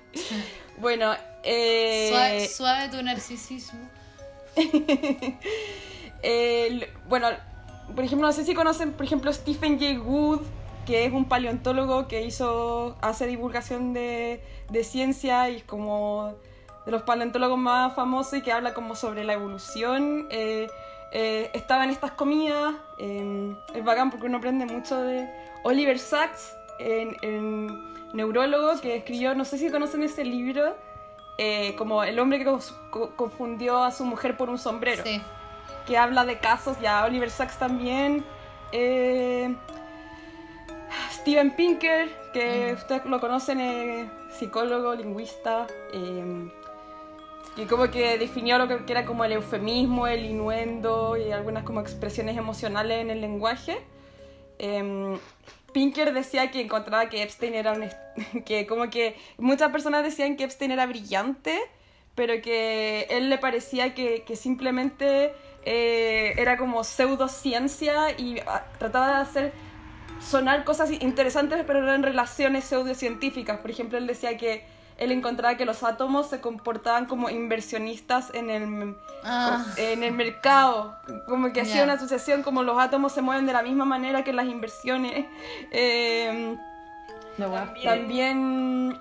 [0.77, 1.13] Bueno,
[1.43, 3.87] eh, Suave, suave tu narcisismo.
[6.23, 7.27] el- bueno,
[7.95, 10.41] por ejemplo, no sé si conocen, por ejemplo, Stephen Jay Gould,
[10.85, 16.35] que es un paleontólogo que hizo, hace divulgación de, de ciencia y es como
[16.85, 20.27] de los paleontólogos más famosos y que habla como sobre la evolución.
[20.29, 20.69] Eh,
[21.11, 25.27] eh, estaba en estas comidas, es bacán porque uno aprende mucho de
[25.63, 30.75] Oliver Sacks, en, en neurólogo, que escribió, no sé si conocen ese libro,
[31.37, 35.21] eh, como el hombre que co- confundió a su mujer por un sombrero Sí.
[35.85, 38.23] que habla de casos, ya Oliver Sacks también,
[38.71, 39.53] eh,
[41.11, 46.51] Steven Pinker, que ustedes lo conocen, eh, psicólogo, lingüista, eh,
[47.57, 51.63] y como que definió lo que que era como el eufemismo, el inuendo y algunas
[51.63, 53.77] como expresiones emocionales en el lenguaje.
[54.59, 55.17] Eh,
[55.71, 57.89] Pinker decía que encontraba que Epstein era un...
[58.45, 61.59] que como que muchas personas decían que Epstein era brillante,
[62.15, 65.33] pero que él le parecía que, que simplemente
[65.63, 69.53] eh, era como pseudociencia y ah, trataba de hacer
[70.19, 73.59] sonar cosas interesantes, pero eran relaciones pseudocientíficas.
[73.59, 74.65] Por ejemplo, él decía que
[75.01, 79.65] él encontraba que los átomos se comportaban como inversionistas en el, Ah.
[79.77, 80.95] en el mercado,
[81.27, 84.31] como que hacía una asociación como los átomos se mueven de la misma manera que
[84.31, 85.25] las inversiones.
[85.71, 86.55] Eh,
[87.39, 87.73] weá.
[87.83, 88.99] también,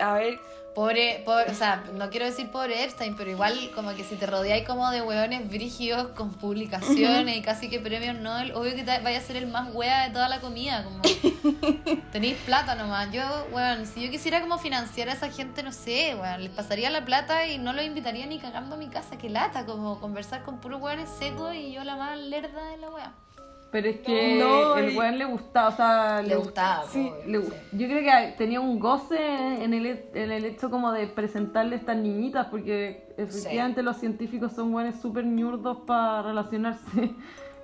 [0.00, 0.40] a ver,
[0.80, 4.24] Pobre, pobre, o sea, no quiero decir pobre Epstein, pero igual como que si te
[4.24, 8.98] rodeáis como de hueones brígidos con publicaciones y casi que premios Nobel, obvio que te
[9.00, 11.02] vaya a ser el más wea de toda la comida, como
[12.12, 13.12] tenéis plata nomás.
[13.12, 13.20] Yo,
[13.52, 17.04] weón, si yo quisiera como financiar a esa gente, no sé, weón, les pasaría la
[17.04, 20.60] plata y no los invitaría ni cagando a mi casa, que lata, como conversar con
[20.60, 23.12] puros hueones secos y yo la más lerda de la wea.
[23.72, 27.40] Pero es que No, el y- weón le gustaba, o sea, Le gustaba, sí, le-
[27.42, 27.52] sí.
[27.72, 29.16] yo creo que tenía un goce
[29.62, 34.72] en el, en el hecho como de presentarle estas niñitas, porque efectivamente los científicos son
[34.72, 36.82] buenos súper ñurdos para relacionarse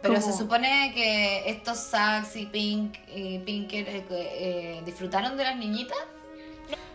[0.02, 5.42] Pero Como- se supone que estos Sax y Pink y Pinker eh, eh, disfrutaron de
[5.42, 5.96] las niñitas.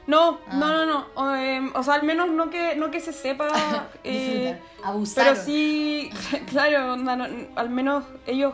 [0.07, 0.53] No, Ah.
[0.57, 1.05] no, no, no.
[1.15, 3.47] O, em, o sea, al menos no que, no que se sepa.
[4.03, 4.87] eh, Disfrutar.
[4.89, 5.33] Abusaron.
[5.33, 6.09] pero sí,
[6.49, 8.53] claro, no- al menos ellos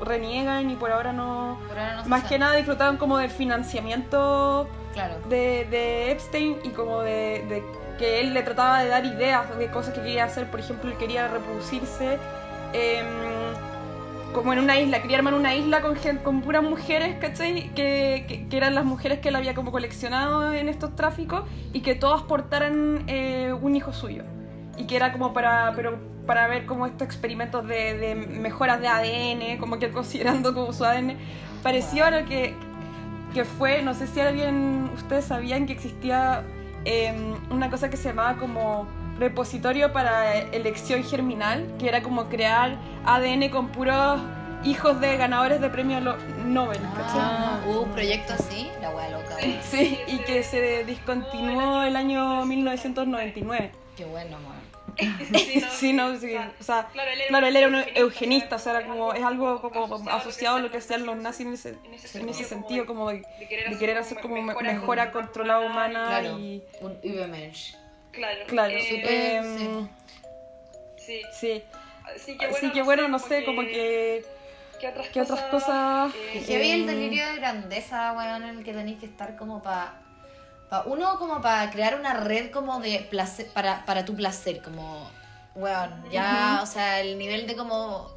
[0.00, 1.58] reniegan y por ahora no.
[1.68, 5.16] Por ahora no Más que nada disfrutaron como del financiamiento Claro.
[5.28, 7.62] de, de Epstein y como de, de
[7.98, 10.50] que él le trataba de dar ideas de cosas que quería hacer.
[10.50, 12.18] Por ejemplo, él quería reproducirse
[12.72, 13.06] em,
[14.34, 17.70] como en una isla, quería armar una isla con, con puras mujeres, ¿cachai?
[17.74, 21.42] Que, que, que eran las mujeres que él había como coleccionado en estos tráficos
[21.72, 24.24] y que todas portaran eh, un hijo suyo.
[24.76, 28.88] Y que era como para, pero para ver como estos experimentos de, de mejoras de
[28.88, 31.16] ADN, como que considerando como su ADN
[31.62, 32.54] pareció a lo que,
[33.34, 36.44] que fue, no sé si alguien, ustedes sabían que existía
[36.84, 38.86] em, una cosa que se llamaba como
[39.18, 44.20] repositorio para elección germinal, que era como crear ADN con puros
[44.64, 46.02] hijos de ganadores de premios
[46.44, 47.20] Nobel, ¿cachai?
[47.20, 49.36] Ah, hubo un proyecto así, la wea loca.
[49.62, 53.70] Sí, y que se discontinuó el año 1999.
[53.96, 54.55] Qué bueno, man.
[55.70, 58.56] Sí, no, sí, o sea, Claro, él era claro, un él era un eugenista, eugenista,
[58.56, 61.52] o sea, era como, es algo como asociado a lo que hacían los nazis en
[61.54, 64.42] ese, en ese en ese sentido, como de, de querer de querer hacer como me-
[64.42, 66.38] mejora mejora controlada humana Claro.
[66.38, 66.62] y...
[66.80, 67.74] Un Übermensch.
[68.12, 69.88] Claro, Claro, eh, súper- em,
[70.98, 71.22] sí.
[71.32, 71.62] sí,
[72.14, 74.24] Así que bueno, así que bueno, no sé, como que...
[74.80, 76.12] ¿Qué otras ¿Qué otras cosas?
[76.12, 76.14] cosas?
[76.34, 79.36] eh, Que vi el Em, delirio de grandeza, weón, en el que tenéis que estar
[79.36, 80.00] como para...
[80.86, 85.10] uno, como para crear una red como de placer, para, para tu placer, como,
[85.54, 88.10] weón, ya, o sea, el nivel de como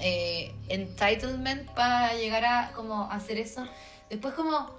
[0.00, 3.66] eh, entitlement para llegar a como hacer eso.
[4.08, 4.70] Después como,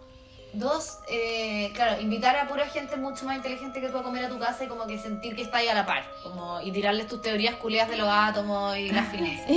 [0.54, 4.30] dos, eh, claro, invitar a pura gente mucho más inteligente que tú a comer a
[4.30, 7.08] tu casa y como que sentir que está ahí a la par, como, y tirarles
[7.08, 9.48] tus teorías culiadas de los átomos y las finanzas.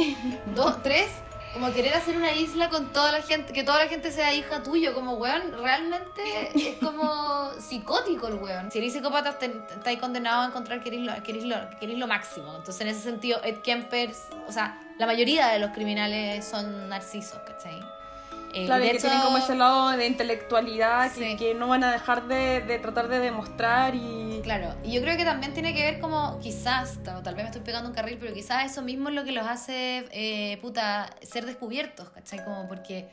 [0.55, 1.11] Dos, tres,
[1.55, 4.63] como querer hacer una isla con toda la gente, que toda la gente sea hija
[4.63, 8.71] tuyo, como weón, realmente es como psicótico el weón.
[8.71, 11.99] Si eres psicópata, estáis condenado a encontrar que eres, lo, que, eres lo, que eres
[11.99, 12.49] lo máximo.
[12.57, 14.13] Entonces, en ese sentido, Ed Kemper,
[14.49, 17.81] o sea, la mayoría de los criminales son narcisos, ¿cachai?
[18.55, 21.37] Eh, Claro, de y que hecho- tienen como ese lado de intelectualidad que, Sí.
[21.37, 24.41] que no van a dejar de, de tratar de demostrar y...
[24.45, 27.51] Claro, y yo creo que también tiene que ver como, quizás, tal, tal vez me
[27.51, 31.11] estoy pegando un carril, pero quizás eso mismo es lo que los hace, eh, puta,
[31.23, 32.45] ser descubiertos, ¿cachai?
[32.45, 33.09] Como porque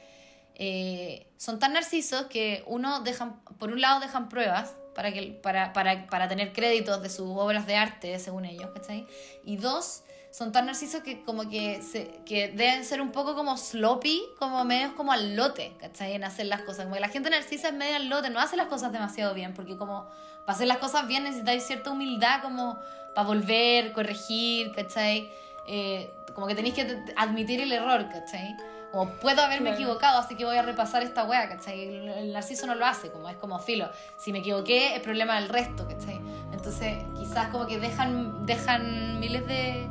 [0.56, 5.74] eh, son tan narcisos que uno dejan, por un lado dejan pruebas para, que, para,
[5.74, 9.08] para, para tener créditos de sus obras de arte, según ellos, ¿cachai?
[9.46, 13.58] Y dos, son tan narcisos que como que, se, que deben ser un poco como
[13.58, 16.14] sloppy, como medios como al lote, ¿cachai?
[16.14, 16.86] En hacer las cosas.
[16.86, 19.54] Como que la gente narcisa es medio al lote, no hace las cosas demasiado bien,
[19.54, 20.08] porque como
[20.46, 22.80] para hacer las cosas bien necesitáis cierta humildad como
[23.14, 25.30] para volver, corregir, ¿cachai?
[25.68, 28.56] Eh, como que tenéis que admitir el error, ¿cachai?
[28.92, 29.84] Como puedo haberme Claro.
[29.84, 31.88] equivocado, así que voy a repasar esta wea, ¿cachai?
[31.88, 33.90] El, el narciso no lo hace, como es como filo.
[34.18, 36.20] Si me equivoqué, es problema del resto, ¿cachai?
[36.54, 39.88] Entonces, quizás como que dejan, dejan miles de,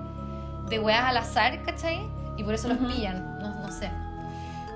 [0.71, 2.01] de weas al azar, ¿cachai?
[2.39, 3.91] Y por eso los pillan, no, no sé.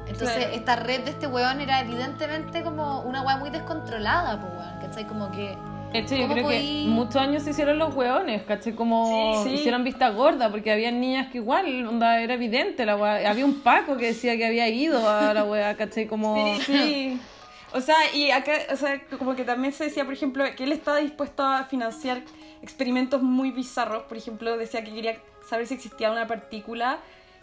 [0.06, 0.52] Entonces, Claro.
[0.54, 5.06] esta red de este weón era evidentemente como una wea muy descontrolada, pues weón, ¿cachai?
[5.06, 5.56] Como que.
[5.92, 8.74] De hecho, yo ¿Cómo creo podí- que muchos años se hicieron los hueones, ¿cachai?
[8.74, 9.54] Como Sí, sí.
[9.54, 13.30] hicieron vista gorda, porque había niñas que igual, onda, era evidente la wea.
[13.30, 16.06] Había un Paco que decía que había ido a la wea, ¿cachai?
[16.06, 16.54] Como...
[16.60, 17.18] Sí.
[17.76, 20.70] O sea, y acá, o sea, como que también se decía, por ejemplo, que él
[20.70, 22.22] estaba dispuesto a financiar
[22.62, 24.04] experimentos muy bizarros.
[24.04, 25.16] Por ejemplo, decía que quería
[25.48, 26.98] saber si existía una partícula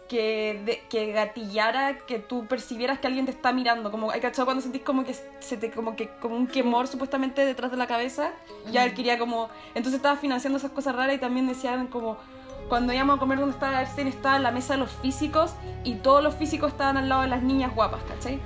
[0.08, 3.90] que, de- que gatillara que tú percibieras que alguien te está mirando.
[3.90, 7.44] Como, ¿hay cachado cuando sentís como que se te, como que, como un quemor supuestamente
[7.46, 8.30] detrás de la cabeza?
[8.70, 12.18] Ya él quería como, entonces estaba financiando esas cosas raras y también decían como,
[12.68, 16.22] cuando íbamos a comer donde estaba Epstein estaba la mesa de los físicos y todos
[16.22, 18.38] los físicos estaban al lado de las niñas guapas, ¿cachai?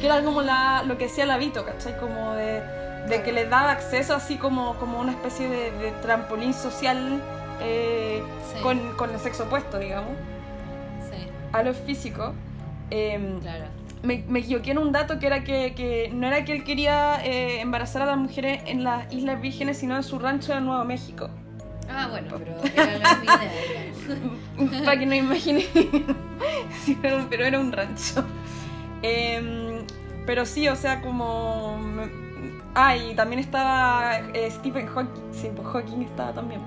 [0.00, 1.96] Que era como la, lo que decía la Vito, ¿cachai?
[1.98, 2.60] Como de,
[3.08, 7.20] de que les daba acceso así como, como una especie de, de trampolín social
[7.62, 8.60] eh, Sí.
[8.62, 10.10] con, con el sexo opuesto, digamos,
[11.10, 12.34] Sí, a los físicos.
[12.90, 13.64] Em, claro.
[14.02, 17.24] me, me equivoqué en un dato que era que, que no era que él quería
[17.24, 20.84] eh, embarazar a las mujeres en las Islas Vírgenes, sino en su rancho de Nuevo
[20.84, 21.30] México.
[21.90, 24.80] Ah, bueno, pero era la digamos.
[24.84, 25.66] Para que no imaginen.
[26.84, 28.24] Sí, pero, pero era un rancho.
[29.02, 29.84] Em,
[30.26, 31.78] pero sí, o sea, como.
[32.74, 35.22] Ah, y también estaba eh, Stephen Hawking.
[35.32, 36.60] Sí, pues Hawking estaba también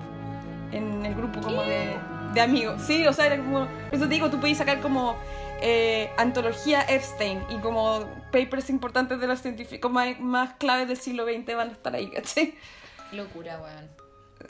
[0.72, 1.96] en el grupo como de,
[2.34, 2.82] de amigos.
[2.86, 3.68] Sí, o sea, era como.
[3.68, 5.16] Por eso te digo, tú podías sacar como.
[5.62, 8.02] eh, antología Epstein y como
[8.32, 12.10] papers importantes de los científicos más, más claves del siglo XX van a estar ahí,
[12.10, 12.54] ¿cachai?
[13.10, 13.90] Qué locura, weón.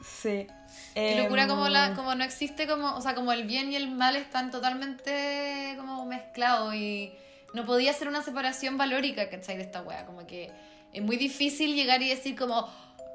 [0.04, 0.48] Sí.
[0.96, 3.76] Qué locura como, la, Em, como no existe como, o sea, como el bien y
[3.76, 7.14] el mal están totalmente como mezclados y
[7.54, 9.58] no podía ser una separación valórica, ¿cachai?
[9.58, 10.52] De esta wea, como que
[10.92, 12.68] es muy difícil llegar y decir como,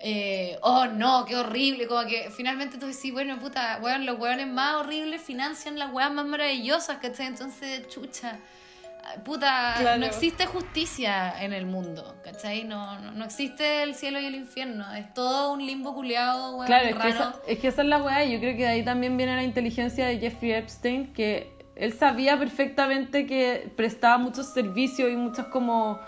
[0.03, 4.47] eh, oh no, qué horrible, como que finalmente tú decís, bueno, puta, weón, los weones
[4.47, 7.27] más horribles financian las weas más maravillosas, ¿cachai?
[7.27, 8.39] Entonces, chucha.
[9.25, 9.99] Puta, Claro.
[9.99, 12.65] no existe justicia en el mundo, ¿cachai?
[12.65, 16.67] No, no, no existe el cielo y el infierno, es todo un limbo culeado, weón,
[16.67, 18.69] Claro, es que, esa, es que esa es la weá, y yo creo que de
[18.69, 24.53] ahí también viene la inteligencia de Jeffrey Epstein, que él sabía perfectamente que prestaba muchos
[24.53, 25.99] servicios y muchas como,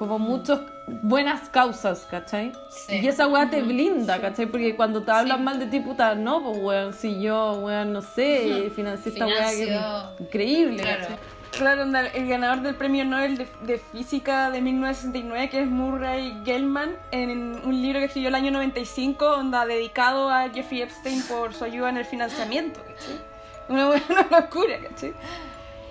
[0.00, 2.52] como muchas buenas causas, ¿cachai?
[2.70, 2.96] Sí.
[3.02, 4.46] Y esa weá te blinda, ¿cachai?
[4.46, 8.00] Porque cuando te hablan mal de ti, puta, no, pues weón, si yo, weón, no
[8.00, 11.00] sé, financié esta weá que es increíble, Claro.
[11.02, 11.16] ¿cachai?
[11.50, 11.82] Claro,
[12.14, 17.60] el ganador del premio Nobel de, de Física de 1969, que es Murray Gell-Mann, en
[17.62, 21.90] un libro que escribió el año 95, onda, dedicado a Jeffrey Epstein por su ayuda
[21.90, 23.20] en el financiamiento, ¿cachai?
[23.68, 25.12] Una buena locura, ¿cachai?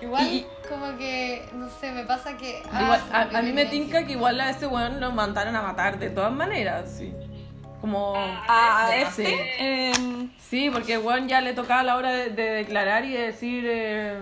[0.02, 2.62] Igual, Y- como que, no sé, me pasa que.
[2.72, 5.60] ah, Igual, a, a mí me tinca que igual a ese weón lo mandaron a
[5.62, 7.12] matar de todas maneras, sí.
[7.82, 8.14] Como...
[8.16, 9.22] A Sí.
[9.24, 13.12] Epstein, em, Sí, porque el weón ya le tocaba la hora de, de declarar y
[13.12, 14.18] de decir eh,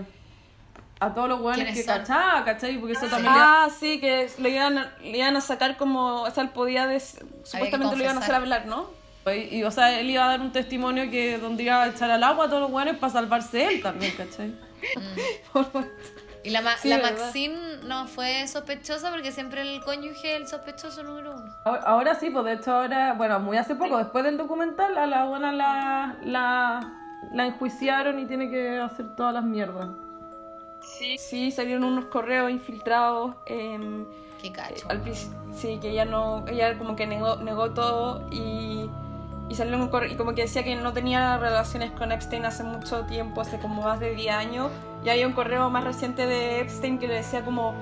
[1.00, 1.98] a todos los weones ¿Quiénes que son?
[2.00, 2.76] cachaba, ¿cachai?
[2.78, 6.22] Porque eso también le- Ah, sí, que lo iban, a- le iban a sacar como,
[6.22, 8.90] o sea, él podía, des- supuestamente lo iban a hacer hablar, ¿no?
[9.26, 12.10] Y, y, o sea, él iba a dar un testimonio que donde iba a echar
[12.10, 14.54] al agua a todos los weones para salvarse él también, ¿cachai?
[16.48, 16.98] Y la, ma- Sí, la.
[16.98, 21.52] Maxine no fue sospechosa porque siempre el cónyuge es el sospechoso número uno.
[21.64, 25.06] Ahora, ahora sí, pues de hecho ahora, bueno, muy hace poco, después del documental, a
[25.06, 26.92] la buena la, la,
[27.32, 29.88] la enjuiciaron y tiene que hacer todas las mierdas.
[30.80, 33.36] Sí, Sí, salieron unos correos infiltrados.
[33.46, 34.06] em,
[34.40, 34.88] Qué cacho.
[34.88, 38.88] al princi- sí, que ella no, ella como que negó, negó todo y,
[39.48, 42.64] y salió un correo y como que decía que no tenía relaciones con Epstein hace
[42.64, 44.70] mucho tiempo, hace como más de 10 años.
[45.04, 47.74] Y había un correo más reciente de Epstein que le decía como,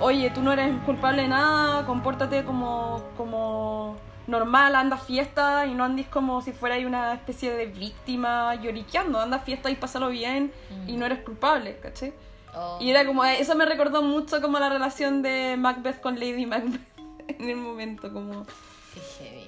[0.00, 3.96] oye, tú no eres culpable de nada, compórtate como, como
[4.26, 9.20] normal, anda a fiesta y no andes como si fuera una especie de víctima lloriqueando,
[9.20, 10.52] anda a fiesta y pásalo bien
[10.86, 12.14] y no eres culpable, ¿cachai?
[12.56, 12.78] Oh.
[12.80, 16.80] Y era como, eso me recordó mucho como la relación de Macbeth con Lady Macbeth
[17.28, 18.46] en el momento, como...
[18.94, 19.43] Qué heavy.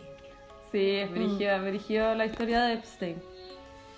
[0.77, 3.17] Sí, es brígida, brígida la historia de Epstein.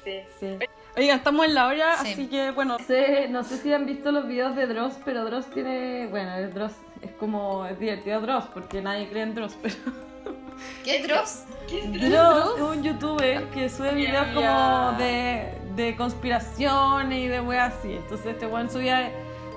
[0.05, 0.13] sí.
[0.39, 0.59] Sí.
[0.97, 2.13] Oigan, estamos en la hora, Sí.
[2.13, 5.25] así que bueno, No sé, no sé si han visto los videos de Dross, pero
[5.25, 9.57] Dross tiene, bueno, el Dross es como, es divertido Dross, porque nadie cree en Dross,
[9.63, 9.75] pero...
[10.85, 11.45] ¿Qué es Dross?
[11.69, 17.93] Dross es un youtuber que sube videos como de, de conspiraciones y de weas así.
[17.93, 19.11] Entonces este weón subía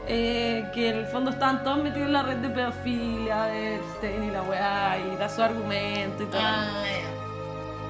[0.07, 4.23] eh, que en el fondo estaban todos metidos en la red de pedofilia de Epstein
[4.23, 6.41] y la wea y da su argumento y todo.
[6.43, 6.83] Ah.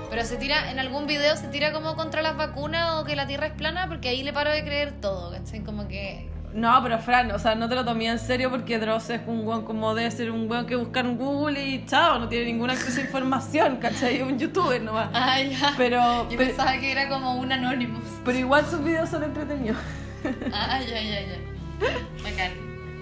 [0.10, 3.28] Pero se tira, en algún video se tira como contra las vacunas o que la
[3.28, 5.62] tierra es plana porque ahí le paro de creer todo, ¿cachai?
[5.62, 6.30] Como que...
[6.54, 9.48] No, pero Fran, o sea, no te lo tomé en serio porque Dross es un
[9.48, 12.70] weón como debe ser un weón que buscar en Google y chao, no tiene ningún
[12.70, 14.22] acceso a información, ¿cachai?
[14.22, 15.08] Un youtuber nomás.
[15.14, 15.74] Ah, ya.
[15.78, 18.04] Pero, Yo pero, pensaba que era como un Anonymous.
[18.26, 19.78] pero igual sus videos son entretenidos.
[20.54, 21.38] Ah, ya, ya, ya.
[22.24, 22.52] Bacán.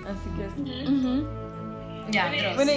[0.05, 0.87] Así que sí.
[0.87, 1.27] ujú.
[2.11, 2.55] Ya, Dross.
[2.55, 2.71] bueno,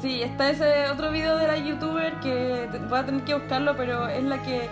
[0.00, 3.76] sí, está ese otro video de la youtuber que te- voy a tener que buscarlo,
[3.76, 4.68] pero es la que,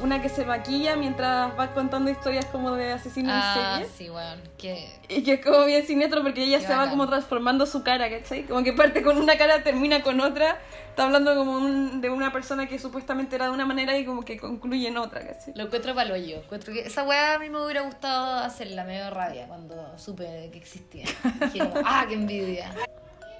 [0.00, 4.08] una que se maquilla mientras va contando historias como de asesinos Ah, en serie.
[4.08, 4.12] sí.
[4.56, 4.88] Que...
[5.08, 8.08] Y que es como bien siniestro porque ella Qué se va como transformando su cara,
[8.10, 8.44] ¿cachai?
[8.44, 10.58] Como que parte con una cara, termina con otra.
[10.90, 14.22] Está hablando como un- de una persona que supuestamente era de una manera y como
[14.22, 15.54] que concluye en otra, ¿cachai?
[15.56, 16.38] Lo encuentro palo yo.
[16.38, 20.48] Encuentro que esa weá a mí me hubiera gustado hacerla, me dio rabia cuando supe
[20.52, 21.06] que existía.
[21.52, 22.72] Dije como, ah, qué envidia.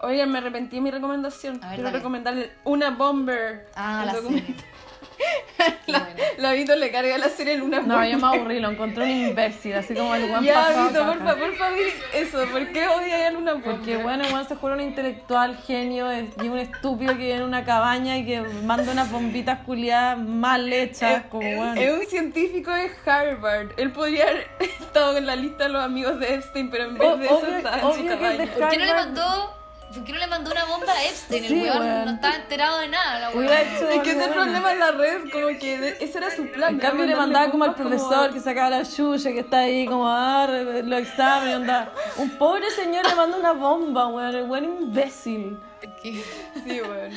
[0.01, 1.59] Oigan, me arrepentí de mi recomendación.
[1.59, 3.67] Quiero recomendarle Una Bomber.
[3.75, 4.43] Ah, El
[6.39, 9.75] la Vito le carga la serie Luna No, yo me aburrí, lo encontré un imbécil,
[9.75, 11.79] así como el weón Ya, pasado Vito, por favor, por favor,
[12.14, 12.45] eso.
[12.53, 13.71] ¿Por qué odia a Luna Bomber?
[13.77, 17.35] Porque bueno, el weón se juega un intelectual genio es- y un estúpido que vive
[17.35, 21.77] en una cabaña y que manda unas bombitas culiadas mal hechas, como weón.
[21.79, 23.69] Es un científico de Harvard.
[23.77, 24.47] Él podría haber
[24.81, 27.47] estado en la lista de los amigos de Epstein, pero en vez O- de eso
[27.57, 28.47] está en su cabaña.
[28.53, 29.58] ¿Por qué no le mandó,
[29.95, 31.45] por qué no le mandó una bomba a Epstein?
[31.45, 32.05] El Sí, weón weón.
[32.05, 33.45] no estaba enterado de nada, la weón.
[33.45, 34.70] hecho Es que ese es el problema bueno.
[34.72, 36.74] en la red, como que ese era su plan.
[36.74, 40.09] En cambio le mandaba como al profesor que sacaba la chucha, que está ahí como
[40.09, 40.51] a dar
[40.84, 41.93] los exámenes, onda.
[42.16, 45.59] Un pobre señor le manda una bomba, weón, el weón imbécil.
[46.03, 46.22] Sí,
[46.80, 47.12] weón.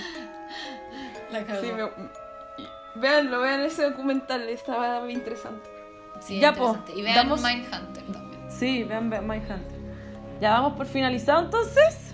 [1.32, 1.62] La cagó.
[1.62, 1.90] Sí, me...
[2.94, 5.70] Véanlo, vean ese documental, estaba muy interesante.
[6.20, 6.92] Sí, Ya, interesante.
[6.92, 8.52] po, Y vean damos- Mindhunter también.
[8.52, 9.80] Sí, vean vean Mindhunter.
[10.42, 12.11] Ya vamos por finalizado entonces.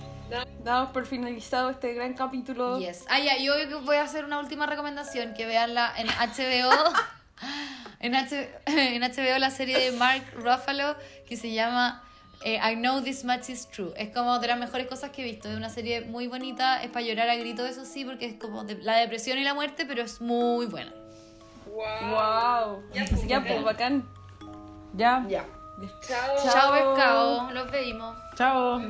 [0.64, 2.80] Damos por finalizado este gran capítulo.
[2.80, 3.06] Yes.
[3.10, 3.54] Ah, ya, yo
[3.84, 6.72] voy a hacer una última recomendación, que veanla en HBO.
[8.00, 10.96] en, H- en HBO la serie de Mark Ruffalo
[11.28, 12.04] que se llama
[12.44, 13.94] eh, I Know This Much Is True.
[13.96, 15.50] Es como de las mejores cosas que he visto.
[15.50, 18.66] Es una serie muy bonita, es para llorar a grito, eso sí, porque es como
[18.66, 20.92] de la depresión y la muerte, pero es muy buena.
[21.68, 22.10] Wow.
[22.10, 22.84] Wow.
[22.94, 24.06] Ya, Ya, pues, pues bacán.
[24.94, 25.24] Ya.
[25.30, 25.46] Ya.
[26.08, 26.36] Chao.
[26.44, 27.52] Chao, pescado.
[27.52, 28.18] Los pedimos.
[28.36, 28.82] Chao.